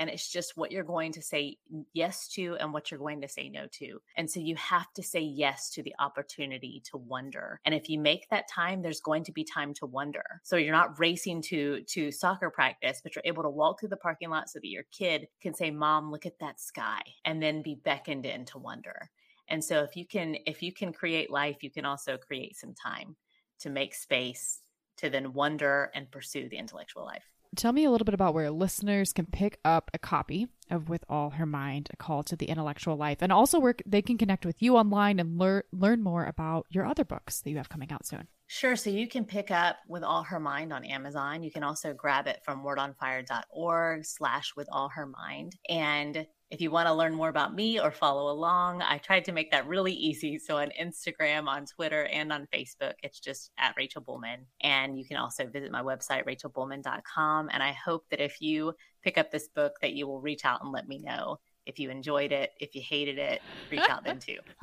And 0.00 0.08
it's 0.08 0.30
just 0.30 0.56
what 0.56 0.70
you're 0.70 0.84
going 0.84 1.10
to 1.12 1.22
say 1.22 1.56
yes 1.92 2.28
to 2.34 2.56
and 2.60 2.72
what 2.72 2.90
you're 2.90 3.00
going 3.00 3.20
to 3.20 3.28
say 3.28 3.48
no 3.48 3.66
to. 3.72 3.98
And 4.16 4.30
so 4.30 4.38
you 4.38 4.54
have 4.54 4.92
to 4.94 5.02
say 5.02 5.20
yes 5.20 5.70
to 5.70 5.82
the 5.82 5.94
opportunity 5.98 6.80
to 6.90 6.98
wonder. 6.98 7.60
And 7.64 7.74
if 7.74 7.88
you 7.88 7.98
make 7.98 8.28
that 8.30 8.48
time, 8.48 8.80
there's 8.80 9.00
going 9.00 9.24
to 9.24 9.32
be 9.32 9.42
time 9.42 9.74
to 9.74 9.86
wonder. 9.86 10.22
So 10.44 10.56
you're 10.56 10.72
not 10.72 11.00
racing 11.00 11.42
to 11.48 11.82
to 11.88 12.12
soccer 12.12 12.48
practice, 12.48 13.00
but 13.02 13.16
you're 13.16 13.24
able 13.24 13.42
to 13.42 13.50
walk 13.50 13.80
through 13.80 13.88
the 13.88 13.96
parking 13.96 14.30
lot 14.30 14.48
so 14.48 14.60
that 14.60 14.68
your 14.68 14.84
kid 14.92 15.26
can 15.42 15.52
say, 15.52 15.72
"Mom, 15.72 16.12
look 16.12 16.26
at 16.26 16.38
that 16.38 16.60
sky," 16.60 17.02
and 17.24 17.42
then 17.42 17.60
be 17.62 17.74
beckoned 17.74 18.24
into 18.24 18.58
wonder. 18.58 19.10
And 19.48 19.62
so 19.62 19.82
if 19.82 19.96
you 19.96 20.06
can 20.06 20.36
if 20.46 20.62
you 20.62 20.72
can 20.72 20.92
create 20.92 21.30
life, 21.30 21.62
you 21.62 21.70
can 21.70 21.84
also 21.84 22.16
create 22.16 22.56
some 22.56 22.74
time 22.74 23.16
to 23.60 23.70
make 23.70 23.94
space 23.94 24.60
to 24.98 25.10
then 25.10 25.32
wonder 25.32 25.90
and 25.94 26.10
pursue 26.10 26.48
the 26.48 26.56
intellectual 26.56 27.04
life. 27.04 27.24
Tell 27.56 27.72
me 27.72 27.84
a 27.84 27.90
little 27.90 28.04
bit 28.04 28.14
about 28.14 28.34
where 28.34 28.50
listeners 28.50 29.12
can 29.12 29.26
pick 29.26 29.58
up 29.64 29.90
a 29.94 29.98
copy 29.98 30.48
of 30.70 30.88
With 30.88 31.04
All 31.08 31.30
Her 31.30 31.46
Mind, 31.46 31.88
A 31.92 31.96
Call 31.96 32.22
to 32.24 32.36
the 32.36 32.46
Intellectual 32.46 32.96
Life, 32.96 33.18
and 33.22 33.32
also 33.32 33.58
where 33.58 33.74
they 33.86 34.02
can 34.02 34.18
connect 34.18 34.44
with 34.44 34.60
you 34.60 34.76
online 34.76 35.18
and 35.18 35.38
learn 35.38 35.62
learn 35.72 36.02
more 36.02 36.26
about 36.26 36.66
your 36.68 36.84
other 36.84 37.04
books 37.04 37.40
that 37.40 37.50
you 37.50 37.56
have 37.56 37.70
coming 37.70 37.90
out 37.90 38.06
soon. 38.06 38.28
Sure. 38.50 38.76
So 38.76 38.88
you 38.88 39.06
can 39.06 39.26
pick 39.26 39.50
up 39.50 39.76
With 39.88 40.02
All 40.02 40.22
Her 40.22 40.40
Mind 40.40 40.72
on 40.72 40.82
Amazon. 40.82 41.42
You 41.42 41.50
can 41.50 41.62
also 41.62 41.92
grab 41.92 42.26
it 42.26 42.40
from 42.42 42.64
wordonfire.org 42.64 44.06
slash 44.06 44.54
With 44.56 44.68
All 44.72 44.88
Her 44.88 45.04
Mind. 45.04 45.54
And 45.68 46.26
if 46.50 46.62
you 46.62 46.70
want 46.70 46.88
to 46.88 46.94
learn 46.94 47.14
more 47.14 47.28
about 47.28 47.54
me 47.54 47.78
or 47.78 47.90
follow 47.90 48.32
along, 48.32 48.80
I 48.80 48.96
tried 48.96 49.26
to 49.26 49.32
make 49.32 49.50
that 49.50 49.68
really 49.68 49.92
easy. 49.92 50.38
So 50.38 50.56
on 50.56 50.70
Instagram, 50.80 51.46
on 51.46 51.66
Twitter, 51.66 52.06
and 52.06 52.32
on 52.32 52.48
Facebook, 52.50 52.94
it's 53.02 53.20
just 53.20 53.50
at 53.58 53.74
Rachel 53.76 54.00
Bulman. 54.00 54.46
And 54.62 54.98
you 54.98 55.04
can 55.04 55.18
also 55.18 55.46
visit 55.46 55.70
my 55.70 55.82
website, 55.82 56.24
rachelbulman.com. 56.24 57.50
And 57.52 57.62
I 57.62 57.72
hope 57.72 58.06
that 58.10 58.20
if 58.20 58.40
you 58.40 58.72
pick 59.02 59.18
up 59.18 59.30
this 59.30 59.48
book, 59.48 59.74
that 59.82 59.92
you 59.92 60.06
will 60.06 60.22
reach 60.22 60.46
out 60.46 60.62
and 60.62 60.72
let 60.72 60.88
me 60.88 61.00
know 61.00 61.38
if 61.68 61.78
you 61.78 61.90
enjoyed 61.90 62.32
it, 62.32 62.54
if 62.58 62.74
you 62.74 62.80
hated 62.80 63.18
it, 63.18 63.42
reach 63.70 63.88
out 63.88 64.02
then 64.02 64.18
too. 64.18 64.38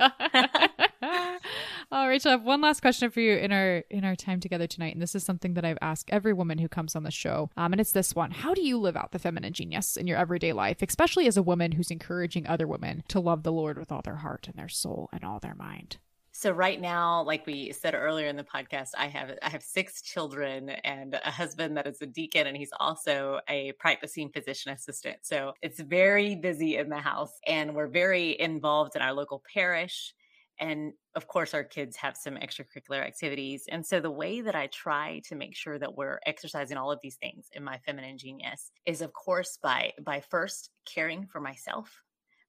oh, 1.92 2.08
Rachel, 2.08 2.30
I 2.30 2.32
have 2.32 2.42
one 2.42 2.60
last 2.60 2.80
question 2.80 3.10
for 3.10 3.20
you 3.20 3.36
in 3.36 3.52
our 3.52 3.84
in 3.90 4.04
our 4.04 4.16
time 4.16 4.40
together 4.40 4.66
tonight, 4.66 4.92
and 4.92 5.00
this 5.00 5.14
is 5.14 5.22
something 5.22 5.54
that 5.54 5.64
I've 5.64 5.78
asked 5.80 6.10
every 6.10 6.32
woman 6.32 6.58
who 6.58 6.68
comes 6.68 6.96
on 6.96 7.04
the 7.04 7.12
show. 7.12 7.48
Um, 7.56 7.72
and 7.72 7.80
it's 7.80 7.92
this 7.92 8.14
one: 8.14 8.32
How 8.32 8.52
do 8.52 8.62
you 8.62 8.76
live 8.76 8.96
out 8.96 9.12
the 9.12 9.20
feminine 9.20 9.52
genius 9.52 9.96
in 9.96 10.08
your 10.08 10.18
everyday 10.18 10.52
life, 10.52 10.78
especially 10.82 11.28
as 11.28 11.36
a 11.36 11.42
woman 11.42 11.72
who's 11.72 11.92
encouraging 11.92 12.46
other 12.46 12.66
women 12.66 13.04
to 13.08 13.20
love 13.20 13.44
the 13.44 13.52
Lord 13.52 13.78
with 13.78 13.92
all 13.92 14.02
their 14.02 14.16
heart 14.16 14.48
and 14.48 14.56
their 14.56 14.68
soul 14.68 15.08
and 15.12 15.22
all 15.22 15.38
their 15.38 15.54
mind? 15.54 15.98
So 16.38 16.50
right 16.50 16.78
now, 16.78 17.22
like 17.22 17.46
we 17.46 17.72
said 17.72 17.94
earlier 17.94 18.26
in 18.26 18.36
the 18.36 18.44
podcast, 18.44 18.90
I 18.98 19.06
have 19.06 19.38
I 19.40 19.48
have 19.48 19.62
six 19.62 20.02
children 20.02 20.68
and 20.68 21.18
a 21.24 21.30
husband 21.30 21.78
that 21.78 21.86
is 21.86 22.02
a 22.02 22.06
deacon 22.06 22.46
and 22.46 22.54
he's 22.54 22.74
also 22.78 23.40
a 23.48 23.72
practicing 23.78 24.28
physician 24.28 24.70
assistant. 24.70 25.16
So 25.22 25.54
it's 25.62 25.80
very 25.80 26.34
busy 26.36 26.76
in 26.76 26.90
the 26.90 26.98
house 26.98 27.32
and 27.46 27.74
we're 27.74 27.86
very 27.86 28.38
involved 28.38 28.96
in 28.96 29.00
our 29.00 29.14
local 29.14 29.42
parish 29.54 30.12
and 30.58 30.92
of 31.14 31.26
course 31.26 31.54
our 31.54 31.64
kids 31.64 31.96
have 31.96 32.18
some 32.18 32.34
extracurricular 32.34 33.02
activities 33.02 33.64
and 33.68 33.84
so 33.84 34.00
the 34.00 34.10
way 34.10 34.40
that 34.40 34.54
i 34.54 34.66
try 34.68 35.20
to 35.22 35.34
make 35.34 35.54
sure 35.54 35.78
that 35.78 35.94
we're 35.94 36.18
exercising 36.24 36.78
all 36.78 36.90
of 36.90 36.98
these 37.02 37.16
things 37.16 37.48
in 37.52 37.62
my 37.62 37.76
feminine 37.84 38.16
genius 38.16 38.70
is 38.86 39.02
of 39.02 39.12
course 39.12 39.58
by 39.62 39.92
by 40.02 40.18
first 40.18 40.70
caring 40.86 41.26
for 41.26 41.42
myself 41.42 42.05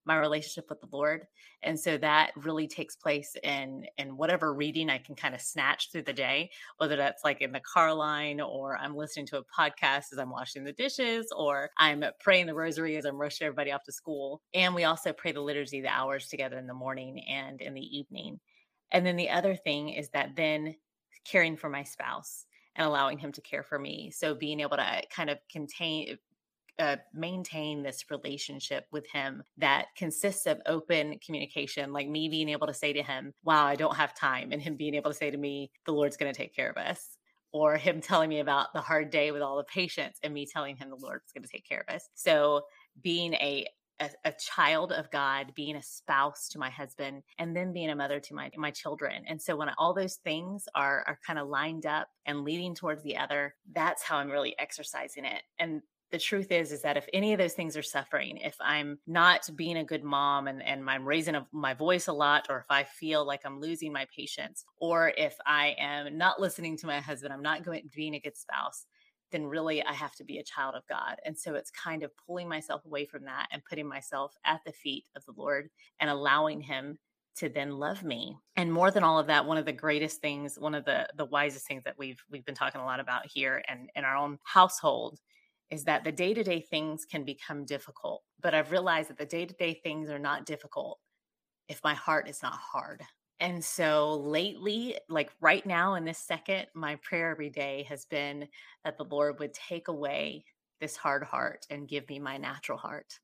my 0.08 0.18
relationship 0.18 0.66
with 0.70 0.80
the 0.82 0.88
Lord. 0.92 1.28
And 1.64 1.80
so 1.80 1.98
that 1.98 2.32
really 2.36 2.68
takes 2.68 2.96
place 2.96 3.36
in 3.44 3.86
in 3.98 4.16
whatever 4.16 4.54
reading 4.54 4.90
I 4.90 4.98
can 5.00 5.16
kind 5.16 5.36
of 5.36 5.42
snatch 5.42 5.92
through 5.92 6.04
the 6.04 6.14
day, 6.14 6.50
whether 6.78 6.96
that's 6.96 7.24
like 7.24 7.42
in 7.42 7.52
the 7.52 7.60
car 7.60 7.94
line 7.94 8.40
or 8.40 8.78
I'm 8.78 8.96
listening 8.96 9.26
to 9.28 9.40
a 9.40 9.44
podcast 9.44 10.14
as 10.14 10.20
I'm 10.20 10.32
washing 10.32 10.64
the 10.64 10.72
dishes 10.72 11.28
or 11.36 11.70
I'm 11.78 12.04
praying 12.20 12.48
the 12.48 12.56
rosary 12.56 12.96
as 12.98 13.06
I'm 13.06 13.18
rushing 13.18 13.46
everybody 13.46 13.72
off 13.72 13.84
to 13.84 13.92
school. 13.92 14.42
And 14.54 14.74
we 14.74 14.86
also 14.86 15.14
pray 15.14 15.34
the 15.34 15.42
liturgy 15.42 15.82
the 15.82 15.90
hours 15.90 16.28
together 16.28 16.58
in 16.58 16.68
the 16.68 16.74
morning 16.74 17.24
and 17.30 17.62
in 17.62 17.74
the 17.74 17.98
evening. 17.98 18.40
And 18.92 19.06
then 19.06 19.18
the 19.18 19.30
other 19.30 19.56
thing 19.56 19.90
is 19.90 20.10
that 20.10 20.36
then 20.36 20.76
caring 21.26 21.58
for 21.58 21.70
my 21.70 21.84
spouse 21.84 22.46
and 22.78 22.88
allowing 22.88 23.18
him 23.18 23.32
to 23.34 23.42
care 23.42 23.64
for 23.64 23.78
me. 23.78 24.12
So 24.12 24.36
being 24.36 24.62
able 24.62 24.78
to 24.78 25.02
kind 25.14 25.30
of 25.30 25.40
contain 25.52 26.18
uh, 26.80 26.98
maintain 27.14 27.84
this 27.84 28.06
relationship 28.10 28.86
with 28.92 29.08
him 29.08 29.44
that 29.58 29.88
consists 29.96 30.46
of 30.46 30.62
open 30.66 31.20
communication, 31.26 31.94
like 31.94 32.08
me 32.08 32.30
being 32.30 32.50
able 32.50 32.68
to 32.68 32.74
say 32.74 32.94
to 32.94 33.04
him, 33.04 33.34
Wow, 33.44 33.66
I 33.66 33.76
don't 33.76 33.96
have 33.96 34.14
time, 34.14 34.52
and 34.52 34.62
him 34.62 34.76
being 34.76 34.96
able 34.96 35.12
to 35.12 35.18
say 35.18 35.32
to 35.32 35.38
me, 35.38 35.72
The 35.86 35.94
Lord's 35.94 36.18
going 36.18 36.32
to 36.32 36.38
take 36.38 36.56
care 36.56 36.70
of 36.70 36.78
us. 36.78 37.18
Or 37.54 37.78
him 37.78 38.02
telling 38.02 38.30
me 38.30 38.40
about 38.40 38.74
the 38.74 38.82
hard 38.82 39.10
day 39.10 39.32
with 39.32 39.42
all 39.42 39.58
the 39.58 39.64
patients 39.64 40.20
and 40.22 40.34
me 40.34 40.46
telling 40.46 40.76
him 40.76 40.90
the 40.90 40.98
Lord's 40.98 41.32
going 41.32 41.44
to 41.44 41.50
take 41.50 41.68
care 41.68 41.84
of 41.88 41.96
us. 41.96 42.10
So, 42.14 42.64
being 43.02 43.34
a 43.36 43.68
a, 44.00 44.10
a, 44.26 44.32
child 44.34 44.92
of 44.92 45.10
God, 45.10 45.54
being 45.56 45.76
a 45.76 45.82
spouse 45.82 46.50
to 46.50 46.60
my 46.60 46.70
husband, 46.70 47.24
and 47.40 47.56
then 47.56 47.74
being 47.74 47.90
a 47.90 47.96
mother 47.96 48.20
to 48.20 48.34
my 48.34 48.52
my 48.56 48.72
children. 48.72 49.24
And 49.28 49.42
so 49.42 49.56
when 49.56 49.70
all 49.78 49.94
those 49.94 50.16
things 50.16 50.66
are 50.76 51.04
are 51.08 51.20
kind 51.26 51.40
of 51.40 51.48
lined 51.48 51.86
up 51.86 52.08
and 52.26 52.44
leading 52.44 52.76
towards 52.76 53.04
the 53.04 53.18
other, 53.18 53.56
that's 53.74 54.04
how 54.04 54.18
I'm 54.18 54.30
really 54.30 54.56
exercising 54.60 55.26
it. 55.26 55.42
And 55.58 55.82
the 56.12 56.18
truth 56.18 56.52
is 56.52 56.72
is 56.72 56.82
that 56.82 56.98
if 56.98 57.08
any 57.14 57.34
of 57.34 57.40
those 57.40 57.54
things 57.54 57.76
are 57.76 57.84
suffering 57.84 58.38
if 58.38 58.56
i'm 58.62 58.98
not 59.08 59.50
being 59.56 59.78
a 59.78 59.84
good 59.84 60.04
mom 60.04 60.48
and, 60.48 60.64
and 60.64 60.90
i'm 60.90 61.08
raising 61.08 61.36
a, 61.36 61.46
my 61.52 61.74
voice 61.74 62.08
a 62.08 62.14
lot 62.14 62.48
or 62.50 62.60
if 62.60 62.66
i 62.70 62.84
feel 62.84 63.26
like 63.26 63.42
i'm 63.46 63.60
losing 63.60 63.92
my 63.92 64.06
patience 64.16 64.66
or 64.80 65.14
if 65.18 65.36
i 65.46 65.76
am 65.78 66.18
not 66.18 66.40
listening 66.40 66.78
to 66.78 66.88
my 66.88 67.00
husband 67.00 67.34
i'm 67.34 67.42
not 67.42 67.64
going 67.64 67.82
being 67.96 68.16
a 68.16 68.20
good 68.20 68.38
spouse 68.38 68.86
then 69.32 69.46
really 69.46 69.84
i 69.84 69.94
have 69.94 70.16
to 70.16 70.24
be 70.24 70.38
a 70.38 70.44
child 70.44 70.76
of 70.76 70.88
god. 70.88 71.18
And 71.26 71.38
so 71.38 71.56
it's 71.56 71.72
kind 71.72 72.04
of 72.04 72.12
pulling 72.26 72.48
myself 72.48 72.86
away 72.86 73.06
from 73.06 73.26
that 73.26 73.48
and 73.52 73.64
putting 73.66 73.88
myself 73.88 74.34
at 74.46 74.62
the 74.66 74.72
feet 74.72 75.06
of 75.16 75.26
the 75.26 75.34
lord 75.36 75.70
and 76.00 76.10
allowing 76.10 76.62
him 76.62 76.98
to 77.36 77.50
then 77.50 77.72
love 77.72 78.04
me. 78.04 78.36
And 78.56 78.74
more 78.74 78.90
than 78.90 79.04
all 79.04 79.20
of 79.20 79.28
that 79.28 79.46
one 79.46 79.58
of 79.58 79.66
the 79.66 79.74
greatest 79.74 80.22
things 80.22 80.58
one 80.58 80.76
of 80.76 80.86
the 80.86 81.08
the 81.18 81.26
wisest 81.26 81.68
things 81.68 81.84
that 81.84 81.98
we've 81.98 82.24
we've 82.32 82.46
been 82.46 82.56
talking 82.56 82.82
a 82.82 82.86
lot 82.86 83.00
about 83.00 83.26
here 83.26 83.64
and 83.68 83.90
in 83.96 84.04
our 84.06 84.16
own 84.16 84.40
household 84.44 85.20
is 85.70 85.84
that 85.84 86.04
the 86.04 86.12
day 86.12 86.34
to 86.34 86.44
day 86.44 86.62
things 86.62 87.06
can 87.06 87.24
become 87.24 87.66
difficult. 87.66 88.24
But 88.42 88.54
I've 88.54 88.72
realized 88.72 89.10
that 89.10 89.18
the 89.18 89.26
day 89.26 89.46
to 89.46 89.54
day 89.54 89.74
things 89.84 90.10
are 90.10 90.20
not 90.20 90.46
difficult 90.46 91.00
if 91.68 91.84
my 91.84 91.94
heart 91.94 92.30
is 92.30 92.42
not 92.42 92.54
hard. 92.54 93.04
And 93.40 93.64
so 93.64 94.16
lately, 94.16 94.98
like 95.10 95.32
right 95.42 95.66
now 95.66 95.96
in 95.96 96.06
this 96.06 96.18
second, 96.18 96.68
my 96.74 96.96
prayer 96.98 97.30
every 97.30 97.50
day 97.50 97.86
has 97.88 98.06
been 98.06 98.48
that 98.84 98.98
the 98.98 99.04
Lord 99.04 99.40
would 99.40 99.54
take 99.54 99.90
away 99.90 100.46
this 100.80 100.96
hard 100.96 101.24
heart 101.24 101.66
and 101.70 101.88
give 101.88 102.08
me 102.10 102.20
my 102.20 102.38
natural 102.38 102.78
heart. 102.78 103.20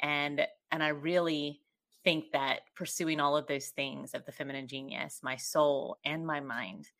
And 0.00 0.46
and 0.70 0.82
I 0.82 0.88
really 0.88 1.60
think 2.04 2.32
that 2.32 2.60
pursuing 2.74 3.20
all 3.20 3.36
of 3.36 3.46
those 3.46 3.68
things 3.68 4.14
of 4.14 4.24
the 4.24 4.32
feminine 4.32 4.66
genius, 4.66 5.20
my 5.22 5.36
soul 5.36 5.98
and 6.04 6.26
my 6.26 6.40
mind, 6.40 6.90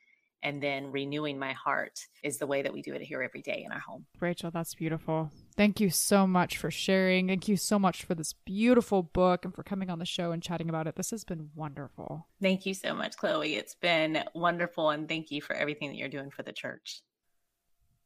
and 0.42 0.62
then 0.62 0.90
renewing 0.90 1.38
my 1.38 1.52
heart 1.52 2.06
is 2.22 2.38
the 2.38 2.46
way 2.46 2.62
that 2.62 2.72
we 2.72 2.82
do 2.82 2.94
it 2.94 3.02
here 3.02 3.22
every 3.22 3.42
day 3.42 3.62
in 3.64 3.72
our 3.72 3.80
home. 3.80 4.06
Rachel, 4.20 4.50
that's 4.50 4.74
beautiful. 4.74 5.30
Thank 5.56 5.80
you 5.80 5.90
so 5.90 6.26
much 6.26 6.56
for 6.58 6.70
sharing. 6.70 7.28
Thank 7.28 7.48
you 7.48 7.56
so 7.56 7.78
much 7.78 8.04
for 8.04 8.14
this 8.14 8.32
beautiful 8.32 9.02
book 9.02 9.44
and 9.44 9.54
for 9.54 9.62
coming 9.62 9.90
on 9.90 9.98
the 9.98 10.06
show 10.06 10.32
and 10.32 10.42
chatting 10.42 10.68
about 10.68 10.86
it. 10.86 10.96
This 10.96 11.10
has 11.10 11.24
been 11.24 11.50
wonderful. 11.54 12.26
Thank 12.40 12.66
you 12.66 12.74
so 12.74 12.94
much, 12.94 13.16
Chloe. 13.16 13.54
It's 13.54 13.74
been 13.74 14.24
wonderful. 14.34 14.90
And 14.90 15.08
thank 15.08 15.30
you 15.30 15.42
for 15.42 15.54
everything 15.54 15.90
that 15.90 15.96
you're 15.96 16.08
doing 16.08 16.30
for 16.30 16.42
the 16.42 16.52
church. 16.52 17.02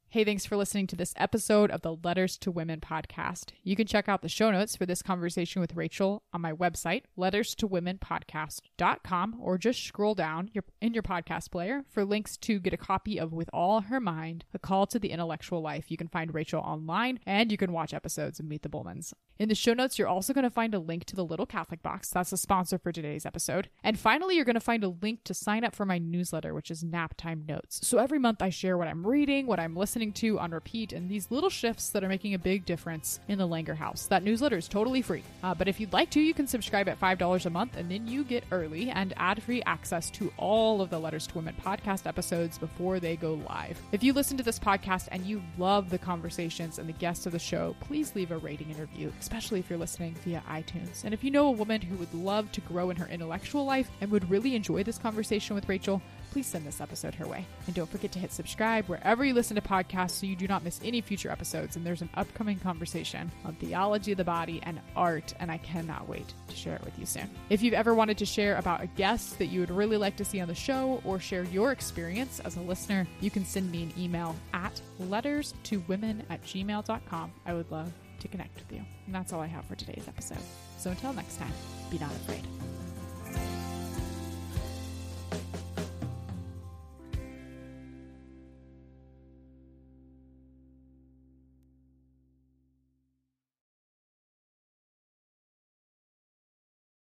Hey, 0.09 0.23
thanks 0.23 0.47
for 0.47 0.57
listening 0.57 0.87
to 0.87 0.97
this 0.97 1.13
episode 1.17 1.69
of 1.73 1.83
the 1.83 1.97
Letters 1.97 2.39
to 2.39 2.53
Women 2.53 2.79
podcast. 2.79 3.51
You 3.65 3.75
can 3.75 3.89
check 3.89 4.09
out 4.09 4.23
the 4.23 4.29
show 4.29 4.53
notes 4.53 4.77
for 4.77 4.87
this 4.87 5.03
conversation 5.03 5.61
with 5.61 5.75
Rachel 5.75 6.23
on 6.33 6.41
my 6.41 6.53
website, 6.53 7.03
letters 7.17 7.57
to 7.57 7.67
women 7.67 7.99
letterstowomenpodcast.com, 7.99 9.37
or 9.41 9.59
just 9.59 9.85
scroll 9.85 10.15
down 10.15 10.49
your, 10.55 10.63
in 10.81 10.95
your 10.95 11.03
podcast 11.03 11.51
player 11.51 11.83
for 11.89 12.05
links 12.05 12.37
to 12.39 12.61
get 12.61 12.73
a 12.73 12.77
copy 12.79 13.19
of 13.19 13.33
With 13.33 13.51
All 13.53 13.81
Her 13.81 13.99
Mind, 13.99 14.45
A 14.55 14.61
Call 14.61 14.87
to 14.87 15.01
the 15.01 15.11
Intellectual 15.11 15.61
Life. 15.61 15.91
You 15.91 15.97
can 15.97 16.09
find 16.09 16.33
Rachel 16.33 16.61
online 16.61 17.19
and 17.27 17.51
you 17.51 17.59
can 17.59 17.73
watch 17.73 17.93
episodes 17.93 18.39
of 18.39 18.47
Meet 18.47 18.63
the 18.63 18.69
Bulmans. 18.69 19.13
In 19.39 19.49
the 19.49 19.55
show 19.55 19.75
notes, 19.75 19.99
you're 19.99 20.09
also 20.09 20.33
going 20.33 20.45
to 20.45 20.51
find 20.51 20.73
a 20.73 20.79
link 20.79 21.05
to 21.07 21.17
the 21.17 21.25
Little 21.25 21.47
Catholic 21.47 21.83
Box. 21.83 22.11
That's 22.11 22.31
the 22.31 22.37
sponsor 22.37 22.79
for 22.79 22.93
today's 22.93 23.27
episode. 23.27 23.69
And 23.83 23.99
finally, 23.99 24.37
you're 24.37 24.47
going 24.47 24.55
to 24.55 24.61
find 24.61 24.85
a 24.85 24.89
link 24.89 25.25
to 25.25 25.35
sign 25.35 25.65
up 25.65 25.75
for 25.75 25.85
my 25.85 25.99
newsletter, 25.99 26.55
which 26.55 26.71
is 26.71 26.85
Naptime 26.85 27.47
Notes. 27.47 27.87
So 27.87 27.99
every 27.99 28.19
month 28.19 28.41
I 28.41 28.51
share 28.51 28.79
what 28.79 28.89
I'm 28.89 29.07
reading, 29.07 29.47
what 29.47 29.61
I'm 29.61 29.75
listening 29.97 30.13
to 30.13 30.39
on 30.39 30.51
repeat, 30.51 30.93
and 30.93 31.09
these 31.09 31.31
little 31.31 31.49
shifts 31.49 31.89
that 31.89 32.05
are 32.05 32.09
making 32.09 32.35
a 32.35 32.39
big 32.39 32.67
difference 32.67 33.19
in 33.29 33.39
the 33.39 33.49
Langer 33.49 33.75
house. 33.75 34.07
That 34.09 34.23
newsletter 34.23 34.59
is 34.59 34.69
totally 34.69 35.01
free. 35.01 35.23
Uh, 35.43 35.55
but 35.55 35.69
if 35.69 35.81
you'd 35.81 35.95
like 35.95 36.11
to, 36.11 36.21
you 36.21 36.35
can 36.35 36.47
subscribe 36.47 36.87
at 36.87 37.01
$5 37.01 37.47
a 37.47 37.49
month, 37.49 37.79
and 37.79 37.91
then 37.91 38.07
you 38.07 38.23
get 38.23 38.45
early 38.53 38.91
and 38.91 39.15
ad 39.17 39.43
free 39.43 39.63
access 39.63 40.11
to 40.11 40.31
all 40.37 40.83
of 40.83 40.91
the 40.91 40.99
Letters 40.99 41.27
to 41.29 41.37
Women 41.37 41.55
podcast 41.65 42.07
episodes 42.07 42.59
before 42.59 43.01
they 43.01 43.17
go 43.17 43.41
live. 43.49 43.81
If 43.91 44.05
you 44.05 44.13
listen 44.13 44.37
to 44.37 44.43
this 44.43 44.59
podcast 44.59 45.09
and 45.13 45.25
you 45.25 45.43
love 45.57 45.89
the 45.89 45.97
conversations 45.97 46.79
and 46.79 46.87
the 46.87 46.93
guests 46.93 47.25
of 47.25 47.33
the 47.33 47.39
show, 47.39 47.75
please 47.81 48.15
leave 48.15 48.33
a 48.33 48.37
rating 48.37 48.71
and 48.71 48.79
review 48.79 49.11
especially 49.19 49.61
if 49.61 49.71
you're 49.71 49.79
listening 49.79 50.15
via 50.25 50.43
iTunes. 50.49 51.05
And 51.05 51.15
if 51.15 51.25
you 51.25 51.31
know 51.31 51.47
a 51.47 51.53
woman 51.53 51.81
who 51.81 51.97
would 51.97 52.13
love 52.13 52.53
to 52.53 52.61
grow 52.63 52.91
in 52.91 52.97
her 52.97 53.07
intellectual 53.07 53.65
life 53.65 53.91
and 54.03 54.11
would 54.11 54.31
really 54.31 54.55
enjoy 54.55 54.83
this 54.83 54.99
conversation 54.99 55.55
with 55.55 55.69
Rachel, 55.69 56.03
please 56.37 56.47
send 56.47 56.67
this 56.67 56.83
episode 56.83 57.15
her 57.15 57.27
way. 57.27 57.47
And 57.67 57.75
don't 57.75 57.89
forget 57.89 58.13
to 58.13 58.19
hit 58.19 58.31
subscribe 58.31 58.85
wherever 58.89 59.25
you 59.25 59.33
listen 59.33 59.55
to 59.55 59.63
podcasts 59.63 60.11
so 60.11 60.27
you 60.27 60.37
do 60.37 60.47
not 60.47 60.63
miss 60.63 60.79
any 60.85 61.01
future 61.01 61.31
episodes. 61.31 61.77
And 61.77 61.87
there's 61.87 62.03
an 62.03 62.11
upcoming 62.13 62.59
conversation 62.59 63.33
on 63.47 63.55
theology 63.55 64.13
of 64.13 64.19
the 64.19 64.25
body 64.25 64.61
and 64.65 64.79
art, 64.95 65.33
and 65.41 65.51
I 65.51 65.57
cannot 65.57 66.11
wait 66.11 66.35
to 66.49 66.55
share 66.55 66.77
it 66.77 66.85
with 66.85 66.99
you 66.99 67.07
soon. 67.07 67.31
If 67.49 67.63
you've 67.63 67.73
ever 67.73 67.95
wanted 67.95 68.19
to 68.19 68.27
share 68.27 68.59
about 68.59 68.83
a 68.83 68.87
guest 68.87 69.39
that 69.39 69.47
you 69.47 69.61
would 69.61 69.71
really 69.71 69.97
like 69.97 70.17
to 70.17 70.27
see 70.27 70.39
on 70.43 70.49
the 70.49 70.55
show 70.55 71.01
or 71.07 71.19
share 71.19 71.45
your 71.45 71.73
experience 71.73 72.39
as 72.41 72.57
a 72.57 72.61
listener, 72.61 73.07
you 73.23 73.31
can 73.31 73.47
send 73.47 73.73
me 73.73 73.85
an 73.85 73.95
email 73.97 74.37
at 74.53 74.79
letters 74.99 75.55
to 75.63 75.83
women 75.89 76.23
at 76.29 76.43
gmail.com. 76.43 77.33
I 77.47 77.55
would 77.55 77.71
love 77.71 77.91
to 78.21 78.29
connect 78.29 78.57
with 78.57 78.71
you. 78.73 78.85
And 79.07 79.15
that's 79.15 79.33
all 79.33 79.41
I 79.41 79.47
have 79.47 79.65
for 79.65 79.75
today's 79.75 80.07
episode. 80.07 80.37
So 80.77 80.91
until 80.91 81.15
next 81.15 81.39
time, 81.39 81.53
be 81.91 81.99
not 81.99 82.11
afraid. 82.11 82.47